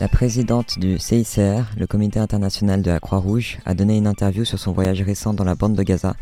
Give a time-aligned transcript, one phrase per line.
[0.00, 4.58] La présidente du CICR, le Comité international de la Croix-Rouge, a donné une interview sur
[4.58, 6.14] son voyage récent dans la bande de Gaza.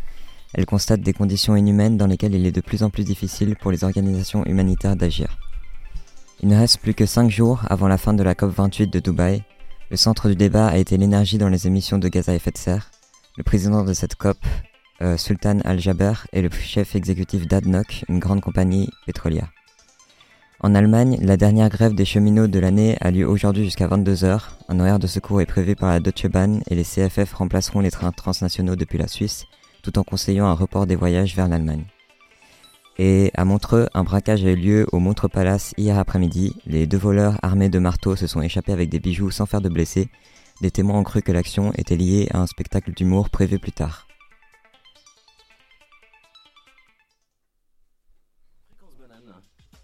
[0.54, 3.72] Elle constate des conditions inhumaines dans lesquelles il est de plus en plus difficile pour
[3.72, 5.38] les organisations humanitaires d'agir.
[6.42, 9.42] Il ne reste plus que 5 jours avant la fin de la COP28 de Dubaï.
[9.90, 12.58] Le centre du débat a été l'énergie dans les émissions de gaz à effet de
[12.58, 12.90] serre.
[13.36, 14.38] Le président de cette COP,
[15.02, 19.50] euh, Sultan Al-Jaber, est le chef exécutif d'ADNOC, une grande compagnie pétrolière.
[20.60, 24.40] En Allemagne, la dernière grève des cheminots de l'année a lieu aujourd'hui jusqu'à 22h.
[24.68, 27.90] Un horaire de secours est prévu par la Deutsche Bahn et les CFF remplaceront les
[27.90, 29.44] trains transnationaux depuis la Suisse,
[29.82, 31.84] tout en conseillant un report des voyages vers l'Allemagne.
[32.98, 36.56] Et à Montreux, un braquage a eu lieu au Montreux Palace hier après-midi.
[36.64, 39.68] Les deux voleurs armés de marteaux se sont échappés avec des bijoux sans faire de
[39.68, 40.08] blessés.
[40.62, 44.05] Des témoins ont cru que l'action était liée à un spectacle d'humour prévu plus tard.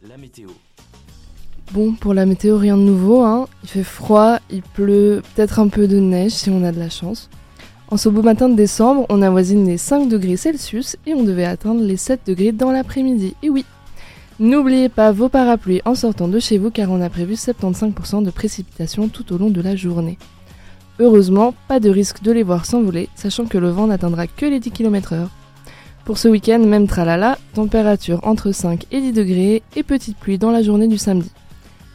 [0.09, 0.49] La météo.
[1.73, 3.23] Bon, pour la météo, rien de nouveau.
[3.23, 3.47] Hein.
[3.63, 6.91] Il fait froid, il pleut, peut-être un peu de neige si on a de la
[6.91, 7.31] chance.
[7.89, 11.45] En ce beau matin de décembre, on avoisine les 5 degrés Celsius et on devait
[11.45, 13.37] atteindre les 7 degrés dans l'après-midi.
[13.45, 13.65] Et oui,
[14.41, 18.31] n'oubliez pas vos parapluies en sortant de chez vous car on a prévu 75% de
[18.33, 20.19] précipitations tout au long de la journée.
[20.99, 24.59] Heureusement, pas de risque de les voir s'envoler, sachant que le vent n'atteindra que les
[24.59, 25.29] 10 km/h.
[26.05, 30.51] Pour ce week-end, même tralala, température entre 5 et 10 degrés et petite pluie dans
[30.51, 31.31] la journée du samedi.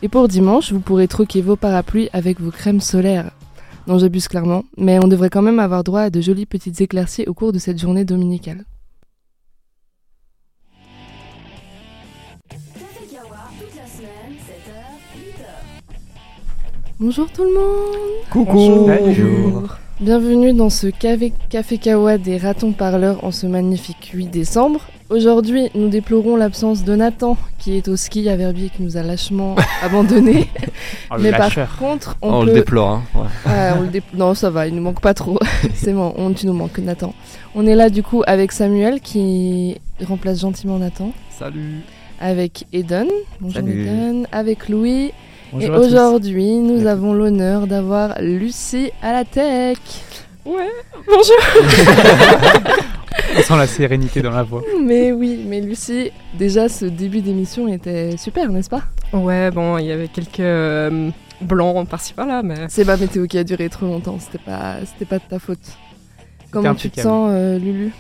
[0.01, 3.31] Et pour dimanche, vous pourrez troquer vos parapluies avec vos crèmes solaires.
[3.85, 7.25] Non, j'abuse clairement, mais on devrait quand même avoir droit à de jolies petites éclaircies
[7.27, 8.63] au cours de cette journée dominicale.
[12.49, 15.45] Café Kawa, toute la semaine, 7h, 8h.
[16.99, 19.77] Bonjour tout le monde Coucou Bonjour.
[19.99, 24.81] Bienvenue dans ce café, café Kawa des ratons parleurs en ce magnifique 8 décembre.
[25.09, 29.01] Aujourd'hui, nous déplorons l'absence de Nathan qui est au ski à Verbier qui nous a
[29.01, 30.49] lâchement abandonnés.
[31.09, 32.45] Oh, le Mais par contre, on Oh, on peut...
[32.47, 33.03] le déplore, hein.
[33.15, 33.51] ouais.
[33.51, 35.39] Ouais, on le dé- Non, ça va, il nous manque pas trop.
[35.73, 37.13] C'est bon, on, tu nous manques, Nathan.
[37.55, 41.79] On est là du coup avec Samuel qui remplace gentiment Nathan, Salut.
[42.19, 43.07] avec Eden,
[43.41, 43.81] bonjour Salut.
[43.83, 45.11] Eden, avec Louis.
[45.53, 49.77] Bonjour et aujourd'hui, nous avons l'honneur d'avoir Lucie à la tech.
[50.45, 50.53] On
[53.41, 54.61] sent la sérénité dans la voix.
[54.83, 58.83] Mais oui, mais Lucie, déjà ce début d'émission était super, n'est-ce pas?
[59.13, 61.09] Ouais, bon, il y avait quelques euh,
[61.41, 65.05] blancs par-ci par-là, mais C'est ma météo qui a duré trop longtemps, c'était pas, c'était
[65.05, 65.59] pas de ta faute.
[66.51, 67.93] Comment tu te sens, euh, Lulu?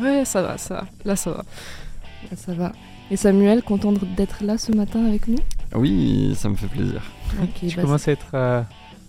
[0.00, 0.84] Ouais, ça va, ça va.
[1.04, 1.44] Là, ça va.
[2.34, 2.72] Ça va.
[3.10, 5.38] Et Samuel, content d'être là ce matin avec nous?
[5.74, 7.02] Oui, ça me fait plaisir.
[7.42, 8.62] Ok, Tu bah, commences à être euh,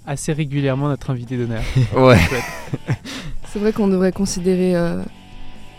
[0.06, 1.62] assez régulièrement notre invité d'honneur.
[1.96, 2.18] Ouais.
[3.48, 5.02] c'est vrai qu'on devrait considérer euh,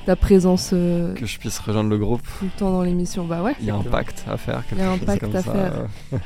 [0.07, 2.23] ta présence euh, Que je puisse rejoindre le groupe.
[2.39, 3.25] tout le temps dans l'émission.
[3.25, 3.55] Bah ouais.
[3.61, 4.63] Il y a un pacte à faire.
[4.73, 5.53] Il y a un pacte à ça.
[5.53, 5.73] faire.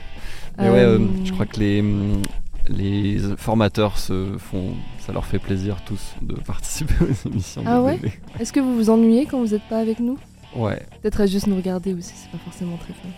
[0.58, 2.20] Mais ouais, euh, Euh, je crois que les, hum,
[2.68, 7.82] les formateurs se font, ça leur fait plaisir tous de participer aux émissions Ah de
[7.82, 8.12] ouais bébé.
[8.38, 10.18] Est-ce que vous vous ennuyez quand vous n'êtes pas avec nous?
[10.54, 13.08] Ouais, Peut-être à juste nous regarder aussi, c'est pas forcément très fun.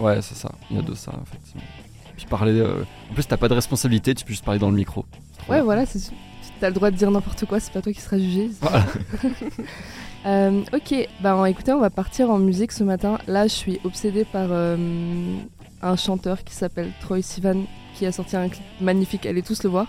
[0.00, 0.50] Ouais, c'est ça.
[0.70, 1.62] Il y a de ça, effectivement.
[2.16, 2.58] Puis parler.
[2.60, 5.04] euh, En plus, t'as pas de responsabilité, tu peux juste parler dans le micro.
[5.32, 5.64] C'est trop Ouais, bien.
[5.64, 6.00] voilà, c'est
[6.60, 8.50] t'as le droit de dire n'importe quoi, c'est pas toi qui seras jugé.
[8.60, 8.84] Voilà.
[10.26, 13.18] Euh, ok, bah écoutez, on va partir en musique ce matin.
[13.28, 14.76] Là, je suis obsédée par euh,
[15.80, 17.62] un chanteur qui s'appelle Troy Sivan,
[17.94, 19.26] qui a sorti un clip magnifique.
[19.26, 19.86] Allez tous le voir.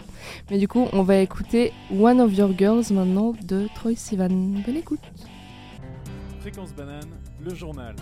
[0.52, 4.28] Mais du coup, on va écouter One of Your Girls maintenant de Troy Sivan.
[4.30, 5.02] Bonne écoute.
[6.42, 7.10] Fréquence banane,
[7.44, 7.96] le journal.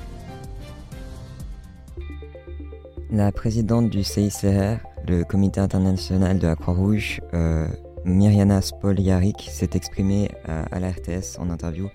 [3.10, 7.66] La présidente du CICR, le Comité international de la Croix-Rouge, euh,
[8.04, 11.88] Myriana Spoljaric, s'est exprimée à, à la RTS en interview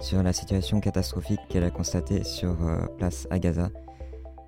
[0.00, 3.70] sur la situation catastrophique qu'elle a constatée sur euh, place à Gaza.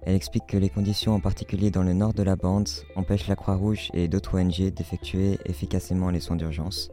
[0.03, 3.37] Elle explique que les conditions, en particulier dans le nord de la bande, empêchent la
[3.37, 6.91] Croix-Rouge et d'autres ONG d'effectuer efficacement les soins d'urgence.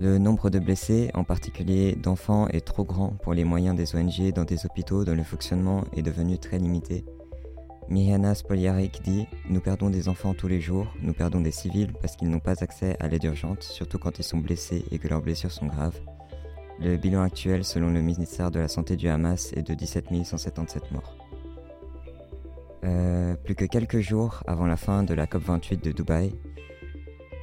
[0.00, 4.32] Le nombre de blessés, en particulier d'enfants, est trop grand pour les moyens des ONG
[4.34, 7.04] dans des hôpitaux dont le fonctionnement est devenu très limité.
[7.88, 12.16] Myriana Spoljaric dit Nous perdons des enfants tous les jours, nous perdons des civils parce
[12.16, 15.20] qu'ils n'ont pas accès à l'aide urgente, surtout quand ils sont blessés et que leurs
[15.20, 16.00] blessures sont graves.
[16.80, 20.90] Le bilan actuel, selon le ministère de la Santé du Hamas, est de 17 177
[20.92, 21.16] morts.
[22.84, 26.32] Euh, plus que quelques jours avant la fin de la COP28 de Dubaï,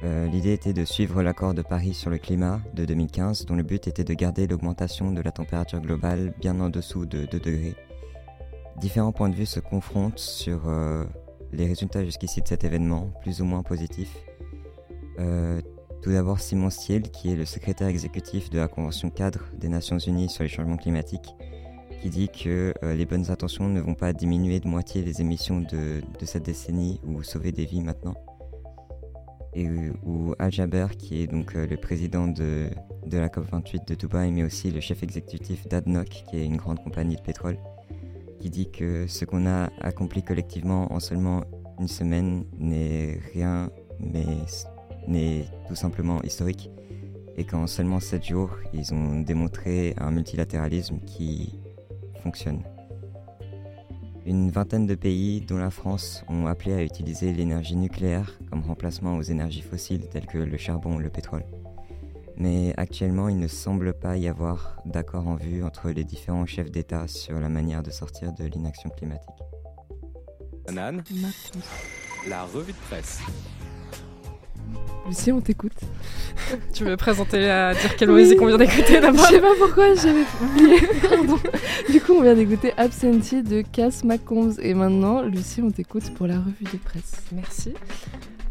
[0.02, 3.62] euh, l'idée était de suivre l'accord de Paris sur le climat de 2015, dont le
[3.62, 7.76] but était de garder l'augmentation de la température globale bien en dessous de 2 degrés
[8.80, 11.04] Différents points de vue se confrontent sur euh,
[11.52, 14.16] les résultats jusqu'ici de cet événement, plus ou moins positifs.
[15.18, 15.60] Euh,
[16.00, 19.98] tout d'abord, Simon Stiel, qui est le secrétaire exécutif de la Convention cadre des Nations
[19.98, 21.34] Unies sur les changements climatiques,
[22.00, 25.60] qui dit que euh, les bonnes intentions ne vont pas diminuer de moitié les émissions
[25.60, 28.14] de, cette décennie ou sauver des vies maintenant.
[29.52, 29.68] Et
[30.06, 32.70] ou Al Jaber, qui est donc le président de,
[33.04, 36.82] de la COP28 de Dubaï, mais aussi le chef exécutif d'ADNOC, qui est une grande
[36.82, 37.58] compagnie de pétrole,
[38.40, 41.44] qui dit que ce qu'on a accompli collectivement en seulement
[41.78, 43.70] une semaine n'est rien,
[44.00, 44.24] mais
[45.06, 46.70] n'est tout simplement historique.
[47.36, 51.58] Et qu'en seulement 7 jours, ils ont démontré un multilatéralisme qui
[52.22, 52.62] fonctionne.
[54.26, 59.16] Une vingtaine de pays, dont la France, ont appelé à utiliser l'énergie nucléaire comme remplacement
[59.16, 61.44] aux énergies fossiles telles que le charbon ou le pétrole.
[62.40, 66.70] Mais actuellement, il ne semble pas y avoir d'accord en vue entre les différents chefs
[66.70, 69.28] d'État sur la manière de sortir de l'inaction climatique.
[70.66, 71.04] Banane,
[72.26, 73.20] la revue de presse.
[75.06, 75.78] Lucie, on t'écoute.
[76.72, 77.74] Tu veux présenter la...
[77.74, 78.22] dire quelle Oui.
[78.22, 80.78] musique on vient d'écouter Je d'abord sais pas pourquoi j'avais oublié.
[81.08, 81.38] Pardon.
[81.90, 84.54] Du coup, on vient d'écouter Absentee de Cass McCombs.
[84.60, 87.22] Et maintenant, Lucie, on t'écoute pour la revue de presse.
[87.32, 87.74] Merci.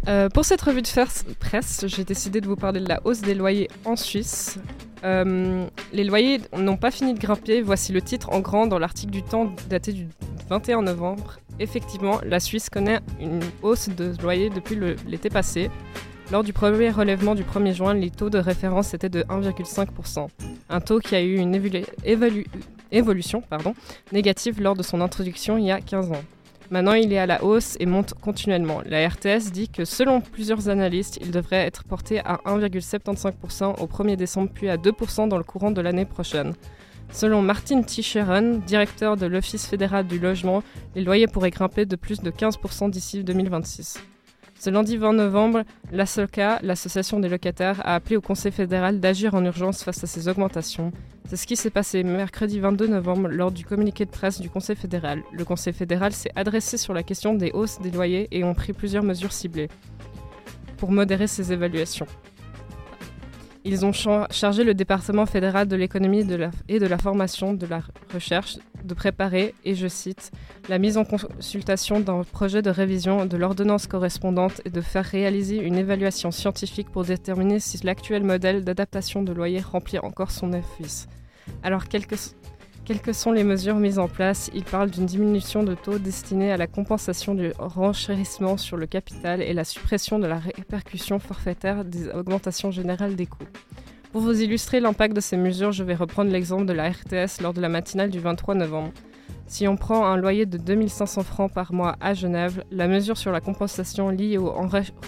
[0.08, 1.08] Euh, pour cette revue de fer-
[1.40, 4.58] presse, j'ai décidé de vous parler de la hausse des loyers en Suisse.
[5.04, 9.12] Euh, les loyers n'ont pas fini de grimper, voici le titre en grand dans l'article
[9.12, 10.08] du temps daté du
[10.50, 11.38] 21 novembre.
[11.60, 15.70] Effectivement, la Suisse connaît une hausse de loyers depuis l'été passé.
[16.32, 20.28] Lors du premier relèvement du 1er juin, les taux de référence étaient de 1,5%.
[20.70, 22.46] Un taux qui a eu une évolu- évolu-
[22.92, 23.44] évolution
[24.12, 26.22] négative lors de son introduction il y a 15 ans.
[26.72, 28.82] Maintenant, il est à la hausse et monte continuellement.
[28.86, 34.16] La RTS dit que selon plusieurs analystes, il devrait être porté à 1,75% au 1er
[34.16, 36.54] décembre puis à 2% dans le courant de l'année prochaine.
[37.12, 40.62] Selon Martin Ticheren, directeur de l'Office fédéral du logement,
[40.96, 43.98] les loyers pourraient grimper de plus de 15% d'ici 2026.
[44.60, 45.64] Ce lundi 20 novembre,
[45.94, 50.28] l'ASOCA, l'association des locataires, a appelé au Conseil fédéral d'agir en urgence face à ces
[50.28, 50.92] augmentations.
[51.30, 54.76] C'est ce qui s'est passé mercredi 22 novembre lors du communiqué de presse du Conseil
[54.76, 55.24] fédéral.
[55.32, 58.74] Le Conseil fédéral s'est adressé sur la question des hausses des loyers et ont pris
[58.74, 59.70] plusieurs mesures ciblées
[60.76, 62.08] pour modérer ces évaluations.
[63.72, 66.26] Ils ont cha- chargé le département fédéral de l'économie
[66.68, 67.82] et de la formation de la
[68.12, 70.32] recherche de préparer, et je cite,
[70.70, 75.58] la mise en consultation d'un projet de révision de l'ordonnance correspondante et de faire réaliser
[75.58, 81.08] une évaluation scientifique pour déterminer si l'actuel modèle d'adaptation de loyer remplit encore son office.
[81.62, 82.16] Alors, quelles que,
[82.90, 86.52] quelles que sont les mesures mises en place Il parle d'une diminution de taux destinée
[86.52, 91.86] à la compensation du renchérissement sur le capital et la suppression de la répercussion forfaitaire
[91.86, 93.46] des augmentations générales des coûts.
[94.12, 97.54] Pour vous illustrer l'impact de ces mesures, je vais reprendre l'exemple de la RTS lors
[97.54, 98.92] de la matinale du 23 novembre.
[99.48, 103.32] Si on prend un loyer de 2500 francs par mois à Genève, la mesure sur
[103.32, 104.54] la compensation liée au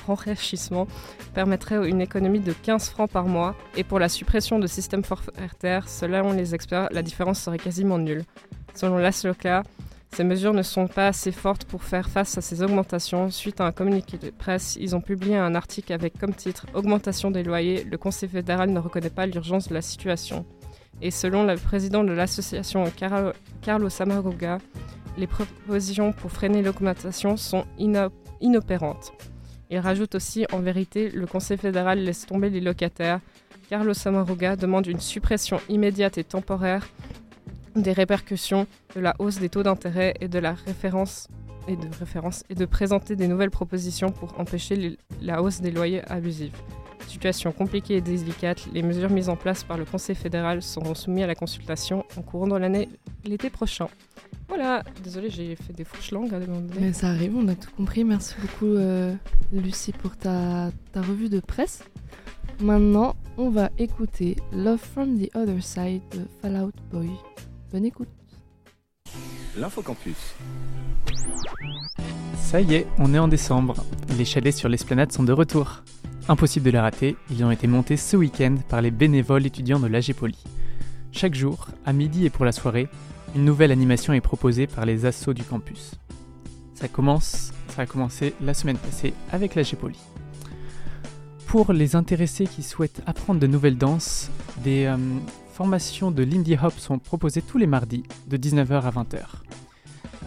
[0.08, 0.88] enrichissement
[1.34, 5.88] permettrait une économie de 15 francs par mois, et pour la suppression de systèmes forfaitaires,
[5.88, 8.24] selon les experts, la différence serait quasiment nulle.
[8.74, 9.64] Selon l'ASLOCA,
[10.14, 13.30] ces mesures ne sont pas assez fortes pour faire face à ces augmentations.
[13.30, 17.32] Suite à un communiqué de presse, ils ont publié un article avec comme titre Augmentation
[17.32, 20.46] des loyers, le Conseil fédéral ne reconnaît pas l'urgence de la situation.
[21.02, 24.60] Et selon le président de l'association Carlo- Carlo Samaruga,
[25.18, 29.12] les propositions pour freiner l'augmentation sont ino- inopérantes.
[29.70, 33.20] Il rajoute aussi, en vérité, le Conseil fédéral laisse tomber les locataires.
[33.70, 36.88] Carlos Samaruga demande une suppression immédiate et temporaire
[37.76, 41.30] des répercussions de la hausse des taux d'intérêt et de la référence
[41.68, 46.52] et de référence de présenter des nouvelles propositions pour empêcher la hausse des loyers abusifs.
[47.08, 51.24] Situation compliquée et délicate, les mesures mises en place par le Conseil fédéral seront soumises
[51.24, 52.90] à la consultation en courant de l'année
[53.26, 53.88] l'été prochain.
[54.48, 56.74] Voilà, désolé, j'ai fait des fourches langues à demander.
[56.80, 58.04] Mais ça arrive, on a tout compris.
[58.04, 59.14] Merci beaucoup, euh,
[59.54, 61.84] Lucie, pour ta, ta revue de presse.
[62.60, 67.10] Maintenant, on va écouter Love from the Other Side de Fallout Boy.
[67.72, 68.10] Bonne écoute.
[69.58, 70.36] L'infocampus.
[72.36, 73.86] Ça y est, on est en décembre.
[74.18, 75.84] Les chalets sur l'esplanade sont de retour.
[76.30, 79.88] Impossible de les rater, ils ont été montés ce week-end par les bénévoles étudiants de
[79.88, 80.38] l'AG Poly.
[81.12, 82.88] Chaque jour, à midi et pour la soirée,
[83.36, 85.96] une nouvelle animation est proposée par les assos du campus.
[86.76, 89.98] Ça commence, ça a commencé la semaine passée avec l'AG Poly.
[91.48, 94.30] Pour les intéressés qui souhaitent apprendre de nouvelles danses,
[94.64, 94.98] des euh,
[95.52, 99.20] formations de Lindy Hop sont proposées tous les mardis de 19h à 20h.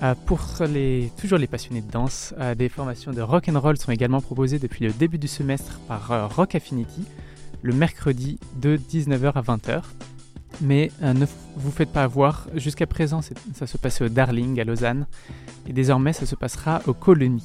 [0.03, 3.77] Euh, pour les, toujours les passionnés de danse, euh, des formations de rock and roll
[3.77, 7.05] sont également proposées depuis le début du semestre par euh, Rock Affinity,
[7.63, 9.83] le mercredi de 19h à 20h.
[10.61, 15.09] Mais ne vous faites pas avoir, jusqu'à présent ça se passait au Darling à Lausanne,
[15.69, 17.43] et désormais ça se passera au Colony.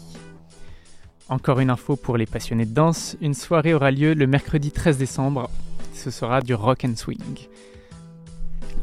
[1.28, 5.00] Encore une info pour les passionnés de danse, une soirée aura lieu le mercredi 13
[5.00, 5.50] décembre,
[5.96, 7.48] ce sera du rock and swing.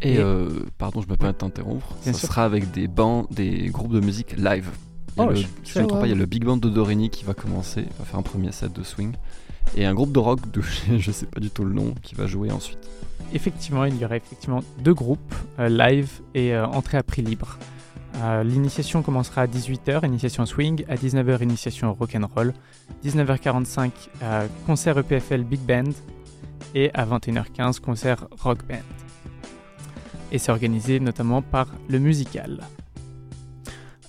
[0.02, 0.48] Et, Et- euh,
[0.78, 1.94] pardon, je me permets de t'interrompre.
[2.02, 2.28] Ça sûr.
[2.28, 4.68] sera avec des bands, des groupes de musique live.
[5.18, 6.58] Il Oh, le- si je ne me trompe pas, il y a le Big Band
[6.58, 9.12] de Doremi qui va commencer, va faire un premier set de swing.
[9.76, 10.60] Et un groupe de rock de
[10.98, 12.78] je sais pas du tout le nom qui va jouer ensuite.
[13.32, 17.58] Effectivement, il y aura effectivement deux groupes, euh, live et euh, entrée à prix libre.
[18.22, 22.52] Euh, L'initiation commencera à 18h, initiation swing, à 19h, initiation rock'n'roll,
[23.04, 23.90] 19h45,
[24.22, 25.90] euh, concert EPFL Big Band,
[26.74, 28.76] et à 21h15, concert rock band.
[30.32, 32.60] Et c'est organisé notamment par le musical.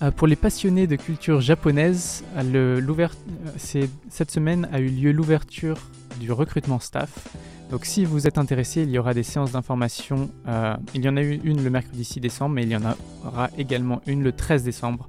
[0.01, 2.81] Euh, pour les passionnés de culture japonaise, euh,
[4.09, 5.77] cette semaine a eu lieu l'ouverture
[6.19, 7.29] du recrutement staff.
[7.71, 10.29] Donc si vous êtes intéressé, il y aura des séances d'information.
[10.47, 12.83] euh, il y en a eu une le mercredi 6 décembre, mais il y en
[13.25, 15.07] aura également une le 13 décembre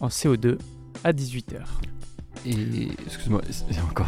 [0.00, 0.58] en CO2
[1.04, 1.60] à 18h.
[2.46, 4.06] Et excuse-moi, il y a encore.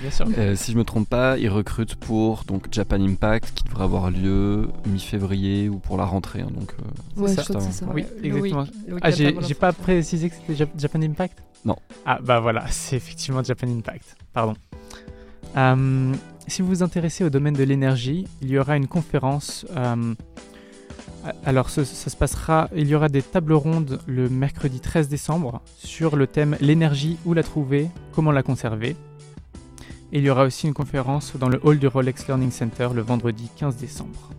[0.00, 0.26] Bien sûr.
[0.38, 4.10] Euh, si je me trompe pas, ils recrutent pour donc Japan Impact qui devrait avoir
[4.10, 6.42] lieu mi-février ou pour la rentrée.
[6.42, 7.92] hein, donc euh, Ouais, ça, je.
[7.92, 8.66] Oui, exactement.
[8.86, 11.42] le Ah, j'ai pas précisé que c'était Jap- Japan Impact?
[11.64, 11.76] Non.
[12.06, 14.16] Ah, bah voilà, c'est effectivement Japan Impact.
[14.32, 14.54] Pardon.
[15.56, 16.12] Euh,
[16.46, 19.66] si vous vous intéressez au domaine de l'énergie, il y aura une conférence.
[21.44, 22.68] Alors, ça se passera.
[22.74, 27.34] Il y aura des tables rondes le mercredi 13 décembre sur le thème l'énergie, où
[27.34, 28.96] la trouver, comment la conserver?
[30.12, 33.02] Et il y aura aussi une conférence dans le hall du Rolex Learning Center le
[33.02, 34.30] vendredi 15 décembre.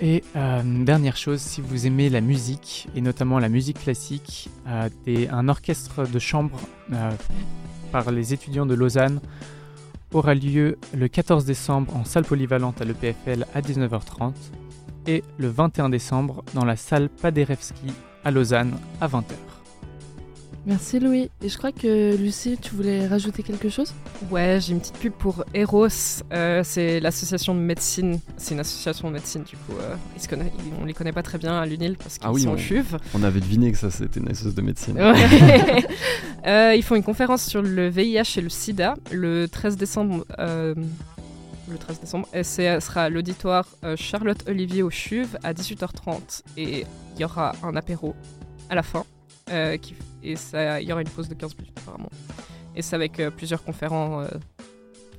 [0.00, 4.88] Et euh, dernière chose, si vous aimez la musique, et notamment la musique classique, euh,
[5.30, 6.60] un orchestre de chambre
[6.92, 7.10] euh,
[7.90, 9.20] par les étudiants de Lausanne
[10.12, 14.32] aura lieu le 14 décembre en salle polyvalente à l'EPFL à 19h30
[15.06, 17.92] et le 21 décembre dans la salle Paderewski
[18.24, 19.22] à Lausanne à 20h.
[20.66, 21.28] Merci Louis.
[21.42, 23.92] Et je crois que Lucie, tu voulais rajouter quelque chose?
[24.30, 25.88] Ouais, j'ai une petite pub pour Eros.
[26.32, 28.18] Euh, c'est l'association de médecine.
[28.38, 29.74] C'est une association de médecine, du coup.
[29.78, 32.26] euh, ils se connaissent, ils- on les connaît pas très bien à l'UNIL parce qu'ils
[32.26, 32.96] Ah oui, sont on- chuves.
[33.12, 34.96] on avait deviné que ça c'était une association de médecine.
[34.98, 35.84] Ouais.
[36.46, 40.26] Euh, ils font une conférence sur le VIH et le sida le 13 décembre.
[41.68, 42.28] Euh, le 13 décembre.
[42.32, 46.42] Et ce sera à l'auditoire euh, Charlotte Olivier au Chuve à 18h30.
[46.56, 46.84] Et
[47.16, 48.14] il y aura un apéro
[48.70, 49.04] à la fin.
[49.50, 52.08] euh, qui- et ça- il y aura une pause de 15 minutes apparemment.
[52.74, 54.26] Et c'est avec euh, plusieurs conférents euh,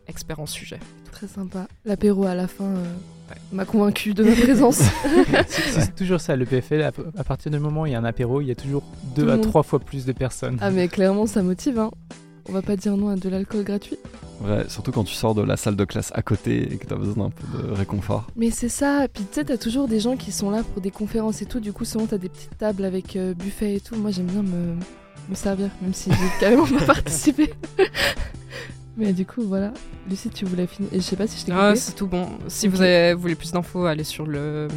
[0.08, 0.80] experts en sujet.
[1.12, 1.68] Très sympa.
[1.86, 2.84] L'apéro à la fin euh,
[3.30, 3.36] Ouais.
[3.54, 4.82] m'a convaincu de ma présence.
[5.48, 8.04] C'est toujours ça, le PFL, à, à partir du moment où il y a un
[8.06, 8.84] apéro, il y a toujours
[9.16, 9.42] deux à monde.
[9.48, 10.58] trois fois plus de personnes.
[10.62, 11.90] ah mais clairement ça motive hein.
[12.48, 13.98] On va pas dire non à de l'alcool gratuit.
[14.42, 16.96] Ouais, surtout quand tu sors de la salle de classe à côté et que t'as
[16.96, 18.28] besoin d'un peu de réconfort.
[18.36, 20.92] Mais c'est ça, puis tu sais, t'as toujours des gens qui sont là pour des
[20.92, 23.96] conférences et tout, du coup souvent t'as des petites tables avec euh, buffet et tout,
[23.96, 24.76] moi j'aime bien me,
[25.30, 27.54] me servir, même si j'ai carrément pas participé.
[28.98, 29.74] Mais du coup voilà,
[30.10, 32.28] Lucie tu voulais finir, et je sais pas si je t'ai Ah, c'est tout bon.
[32.48, 32.74] Si Ok.
[32.76, 34.68] vous avez, vous voulez plus d'infos, allez sur le,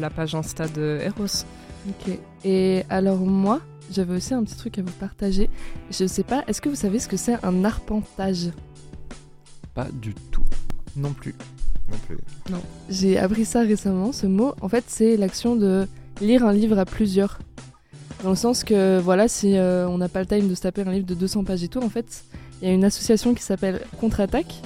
[0.00, 1.44] la page Insta de Eros.
[1.88, 5.48] Ok, et alors moi, j'avais aussi un petit truc à vous partager,
[5.90, 8.50] je sais pas, est-ce que vous savez ce que c'est un arpentage?
[9.74, 10.44] Pas du tout.
[10.96, 11.34] Non plus.
[11.90, 12.18] Non plus.
[12.90, 14.54] J'ai appris ça récemment, ce mot.
[14.60, 15.86] En fait, c'est l'action de
[16.20, 17.38] lire un livre à plusieurs.
[18.22, 20.82] Dans le sens que, voilà, si euh, on n'a pas le time de se taper
[20.82, 22.24] un livre de 200 pages et tout, en fait,
[22.60, 24.60] il y a une association qui s'appelle Contre-Attaque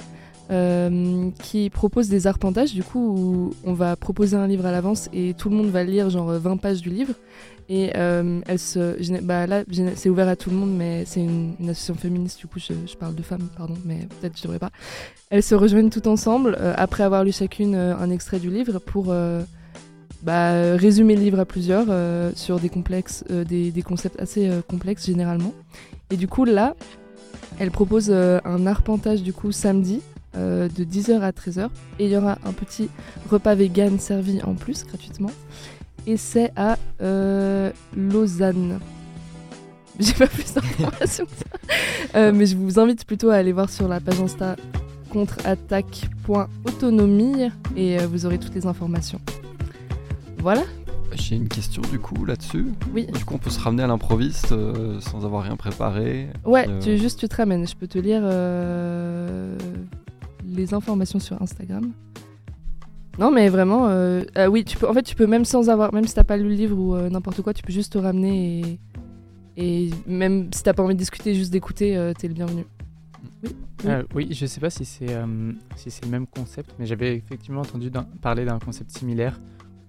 [0.53, 5.09] euh, qui propose des arpentages, du coup, où on va proposer un livre à l'avance
[5.11, 7.13] et tout le monde va lire genre 20 pages du livre.
[7.69, 9.63] Et euh, elle se, bah là,
[9.95, 13.15] c'est ouvert à tout le monde, mais c'est une, association féministe, du coup, je, parle
[13.15, 14.71] de femmes, pardon, mais peut-être je devrais pas.
[15.29, 18.79] Elles se rejoignent toutes ensemble euh, après avoir lu chacune euh, un extrait du livre
[18.79, 19.41] pour euh,
[20.23, 24.47] bah, euh, résumer le livre à plusieurs euh, sur des, complexes, euh, des, concepts assez
[24.47, 25.53] euh, complexes généralement.
[26.09, 26.75] Et du coup là,
[27.59, 30.01] elle propose euh, un arpentage du coup samedi
[30.35, 32.89] euh, de 10h à 13h et il y aura un petit
[33.29, 35.31] repas vegan servi en plus gratuitement.
[36.07, 38.79] Et c'est à euh, Lausanne.
[39.99, 41.45] J'ai pas plus d'informations que ça.
[42.15, 44.55] Euh, mais je vous invite plutôt à aller voir sur la page Insta
[45.11, 49.19] contre-attaque.autonomie et vous aurez toutes les informations.
[50.39, 50.63] Voilà,
[51.13, 52.65] J'ai une question du coup là-dessus.
[52.93, 53.05] oui.
[53.05, 56.27] Du coup, on peut se ramener à l'improviste euh, sans avoir rien préparé.
[56.43, 57.67] Ouais, Euh, tu, juste tu te ramènes.
[57.67, 59.55] Je peux te lire euh,
[60.55, 61.91] les informations sur Instagram.
[63.19, 64.87] Non, mais vraiment, euh, ah oui, tu peux.
[64.89, 66.95] En fait, tu peux même sans avoir, même si t'as pas lu le livre ou
[66.95, 68.79] euh, n'importe quoi, tu peux juste te ramener et
[69.55, 72.65] et même si t'as pas envie de discuter, juste d'écouter, euh, t'es le bienvenu.
[73.43, 73.51] Oui.
[73.85, 75.15] Euh, oui, je sais pas si c'est
[75.75, 77.91] si c'est le même concept, mais j'avais effectivement entendu
[78.21, 79.39] parler d'un concept similaire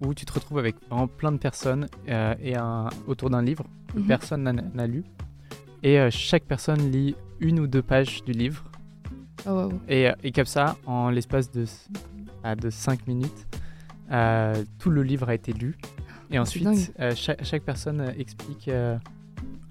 [0.05, 4.01] où tu te retrouves avec vraiment plein de personnes et un, autour d'un livre que
[4.01, 4.07] Mhm.
[4.07, 4.43] personne
[4.75, 5.03] n'a- lu.
[5.83, 8.65] Et chaque personne lit une ou deux pages du livre.
[9.47, 9.69] Ah.
[9.89, 11.65] Et, euh, et comme ça, en l'espace de,
[12.43, 13.47] ah, de 5 minutes,
[14.13, 15.79] Euh, tout le livre a été lu.
[16.31, 16.79] Et ensuite, dingue.
[17.01, 18.99] euh, chaque, chaque personne explique euh,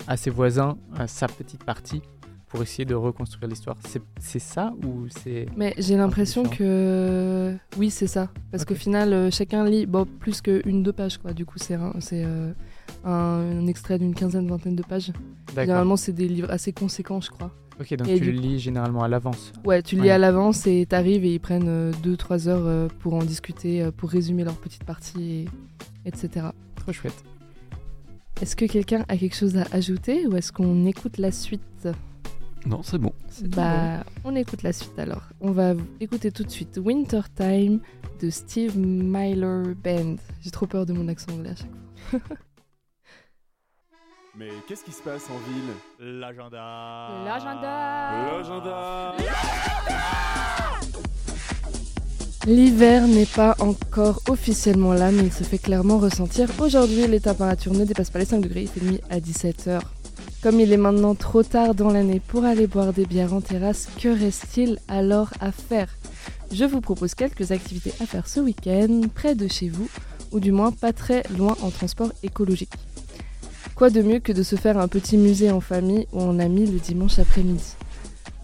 [0.07, 2.01] à ses voisins sa petite partie
[2.47, 3.77] pour essayer de reconstruire l'histoire.
[4.19, 5.45] C'est ça ou c'est...
[5.55, 8.29] Mais j'ai l'impression que oui, c'est ça.
[8.51, 11.19] Parce qu'au final, chacun lit bon, plus qu'une, deux pages.
[11.19, 11.33] Quoi.
[11.33, 12.53] Du coup, c'est un, un,
[13.13, 15.11] un extrait d'une quinzaine, vingtaine de pages.
[15.55, 17.51] Généralement, c'est des livres assez conséquents, je crois.
[17.79, 19.51] Ok, donc Et tu le lis généralement à l'avance.
[19.65, 20.09] Ouais, tu lis Ouais.
[20.11, 24.09] à l'avance et t'arrives et ils prennent 2-3 heures euh, pour en discuter, euh, pour
[24.11, 25.47] résumer leur petite partie,
[26.05, 26.47] et, etc.
[26.75, 27.23] Trop chouette.
[28.41, 31.87] Est-ce que quelqu'un a quelque chose à ajouter ou est-ce qu'on écoute la suite?
[32.65, 33.11] Non, c'est bon.
[33.55, 35.23] Bah, on écoute la suite alors.
[35.41, 37.79] On va écouter tout de suite Winter Time
[38.21, 40.15] de Steve Myler Band.
[40.41, 41.71] J'ai trop peur de mon accent anglais à chaque
[42.09, 42.19] fois.
[44.35, 47.07] Mais qu'est-ce qui se passe en ville L'agenda.
[47.23, 48.31] L'agenda.
[48.31, 49.15] L'agenda
[52.47, 56.49] L'hiver n'est pas encore officiellement là, mais il se fait clairement ressentir.
[56.59, 59.81] Aujourd'hui, les températures ne dépassent pas les 5 degrés, il fait nuit à 17h.
[60.41, 63.87] Comme il est maintenant trop tard dans l'année pour aller boire des bières en terrasse,
[64.01, 65.89] que reste-t-il alors à faire?
[66.51, 69.87] Je vous propose quelques activités à faire ce week-end, près de chez vous,
[70.31, 72.73] ou du moins pas très loin en transport écologique.
[73.75, 76.65] Quoi de mieux que de se faire un petit musée en famille ou en amis
[76.65, 77.75] le dimanche après-midi?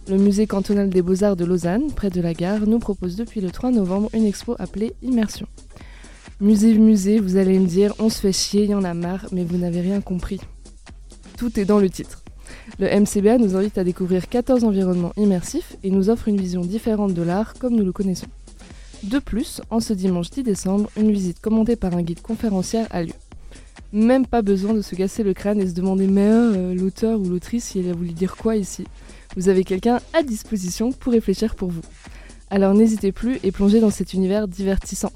[0.09, 3.51] Le musée cantonal des beaux-arts de Lausanne, près de la gare, nous propose depuis le
[3.51, 5.45] 3 novembre une expo appelée Immersion.
[6.41, 9.27] Musée, musée, vous allez me dire, on se fait chier, il y en a marre,
[9.31, 10.39] mais vous n'avez rien compris.
[11.37, 12.23] Tout est dans le titre.
[12.79, 17.13] Le MCBA nous invite à découvrir 14 environnements immersifs et nous offre une vision différente
[17.13, 18.27] de l'art comme nous le connaissons.
[19.03, 23.03] De plus, en ce dimanche 10 décembre, une visite commandée par un guide conférencière a
[23.03, 23.13] lieu.
[23.91, 27.23] Même pas besoin de se casser le crâne et se demander mais euh, l'auteur ou
[27.23, 28.85] l'autrice, il a voulu dire quoi ici
[29.35, 31.81] vous avez quelqu'un à disposition pour réfléchir pour vous.
[32.49, 35.11] Alors n'hésitez plus et plongez dans cet univers divertissant.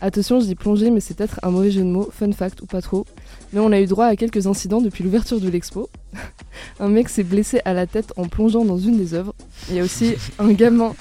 [0.00, 2.66] Attention, je dis plonger, mais c'est peut-être un mauvais jeu de mots, fun fact ou
[2.66, 3.04] pas trop.
[3.52, 5.88] Mais on a eu droit à quelques incidents depuis l'ouverture de l'expo.
[6.80, 9.34] un mec s'est blessé à la tête en plongeant dans une des œuvres.
[9.70, 10.94] Il y a aussi un gamin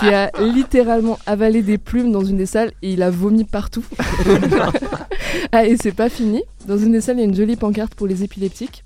[0.00, 3.84] qui a littéralement avalé des plumes dans une des salles et il a vomi partout.
[5.52, 6.42] ah, et c'est pas fini.
[6.66, 8.84] Dans une des salles, il y a une jolie pancarte pour les épileptiques.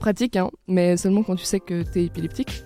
[0.00, 2.62] Pratique, hein, mais seulement quand tu sais que t'es épileptique.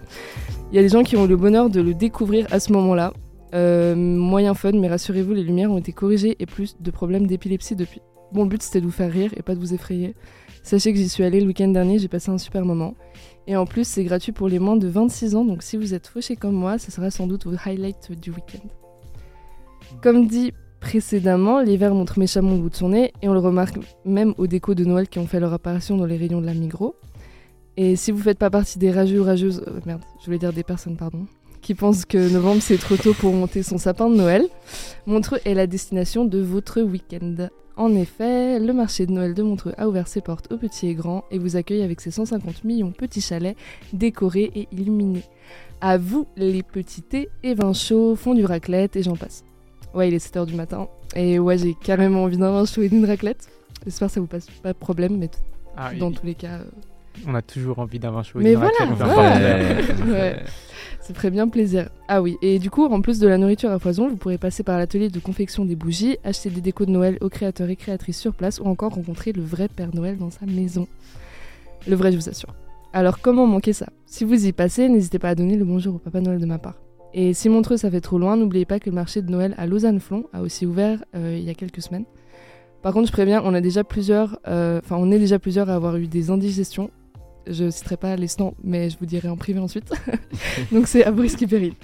[0.71, 3.13] Il y a des gens qui ont le bonheur de le découvrir à ce moment-là.
[3.55, 7.77] Euh, moyen fun, mais rassurez-vous, les lumières ont été corrigées et plus de problèmes d'épilepsie
[7.77, 8.01] depuis.
[8.33, 10.15] Bon, le but c'était de vous faire rire et pas de vous effrayer.
[10.63, 12.95] Sachez que j'y suis allée le week-end dernier, j'ai passé un super moment.
[13.47, 16.07] Et en plus, c'est gratuit pour les moins de 26 ans, donc si vous êtes
[16.07, 18.67] fauché comme moi, ça sera sans doute votre highlight du week-end.
[20.01, 20.53] Comme dit
[20.83, 24.49] précédemment, l'hiver montre méchamment le bout de son nez, et on le remarque même aux
[24.49, 26.97] décos de Noël qui ont fait leur apparition dans les rayons de la Migros.
[27.77, 30.53] Et si vous faites pas partie des rageux ou rageuses, euh, merde, je voulais dire
[30.53, 31.27] des personnes, pardon,
[31.63, 34.47] qui pensent que novembre c'est trop tôt pour monter son sapin de Noël,
[35.07, 37.49] Montreux est la destination de votre week-end.
[37.77, 40.95] En effet, le marché de Noël de Montreux a ouvert ses portes aux petits et
[40.95, 43.57] grands et vous accueille avec ses 150 millions petits chalets
[43.93, 45.25] décorés et illuminés.
[45.81, 49.45] À vous les petits thés et vins chauds, fondue raclette et j'en passe.
[49.95, 52.89] Ouais, il est 7h du matin et ouais, j'ai carrément envie d'un vin chaud et
[52.89, 53.49] d'une raclette.
[53.85, 55.29] J'espère que ça vous passe pas de problème, mais
[55.77, 56.65] Ah, dans tous les cas, euh,
[57.27, 58.41] On a toujours envie d'un vin chaud.
[58.41, 58.61] et Mais d'une
[58.95, 59.17] voilà,
[60.07, 60.11] Ouais.
[60.11, 60.43] Ouais.
[61.01, 61.89] Ça ferait bien plaisir.
[62.07, 64.63] Ah oui, et du coup, en plus de la nourriture à foison, vous pourrez passer
[64.63, 68.19] par l'atelier de confection des bougies, acheter des décos de Noël aux créateurs et créatrices
[68.21, 70.87] sur place ou encore rencontrer le vrai Père Noël dans sa maison.
[71.89, 72.55] Le vrai, je vous assure.
[72.93, 73.87] Alors, comment manquer ça?
[74.07, 76.59] Si vous y passez, n'hésitez pas à donner le bonjour au Papa Noël de ma
[76.59, 76.77] part.
[77.15, 79.67] Et si Montreux ça fait trop loin, n'oubliez pas que le marché de Noël à
[79.67, 82.05] Lausanne-Flon a aussi ouvert euh, il y a quelques semaines.
[82.83, 85.97] Par contre, je préviens, on a déjà plusieurs, euh, on est déjà plusieurs à avoir
[85.97, 86.91] eu des indigestions.
[87.47, 89.93] Je citerai pas les stands, mais je vous dirai en privé ensuite.
[90.73, 91.75] Donc c'est à vous risque et péril.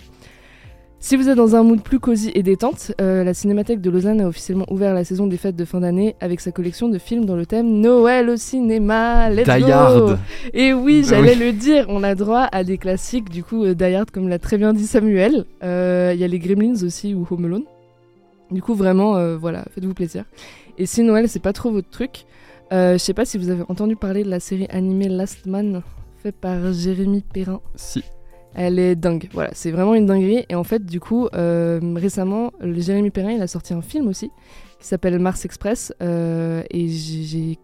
[1.00, 4.20] Si vous êtes dans un mood plus cosy et détente, euh, la Cinémathèque de Lausanne
[4.20, 7.24] a officiellement ouvert la saison des fêtes de fin d'année avec sa collection de films
[7.24, 9.30] dans le thème Noël au cinéma.
[9.30, 10.18] Let's Die go Hard.
[10.52, 11.44] Et oui, j'allais oui.
[11.46, 14.40] le dire, on a droit à des classiques, du coup, euh, Die Hard, comme l'a
[14.40, 15.44] très bien dit Samuel.
[15.62, 17.64] Euh, Il y a les Gremlins aussi ou Home Alone.
[18.50, 20.24] Du coup, vraiment, euh, voilà, faites-vous plaisir.
[20.78, 22.24] Et si Noël, c'est pas trop votre truc,
[22.72, 25.82] je sais pas si vous avez entendu parler de la série animée Last Man,
[26.22, 27.60] faite par Jérémy Perrin.
[27.76, 28.02] Si.
[28.60, 30.44] Elle est dingue, voilà, c'est vraiment une dinguerie.
[30.48, 34.32] Et en fait, du coup, euh, récemment, Jérémy Perrin, il a sorti un film aussi
[34.80, 37.56] qui s'appelle Mars Express euh, et j'ai-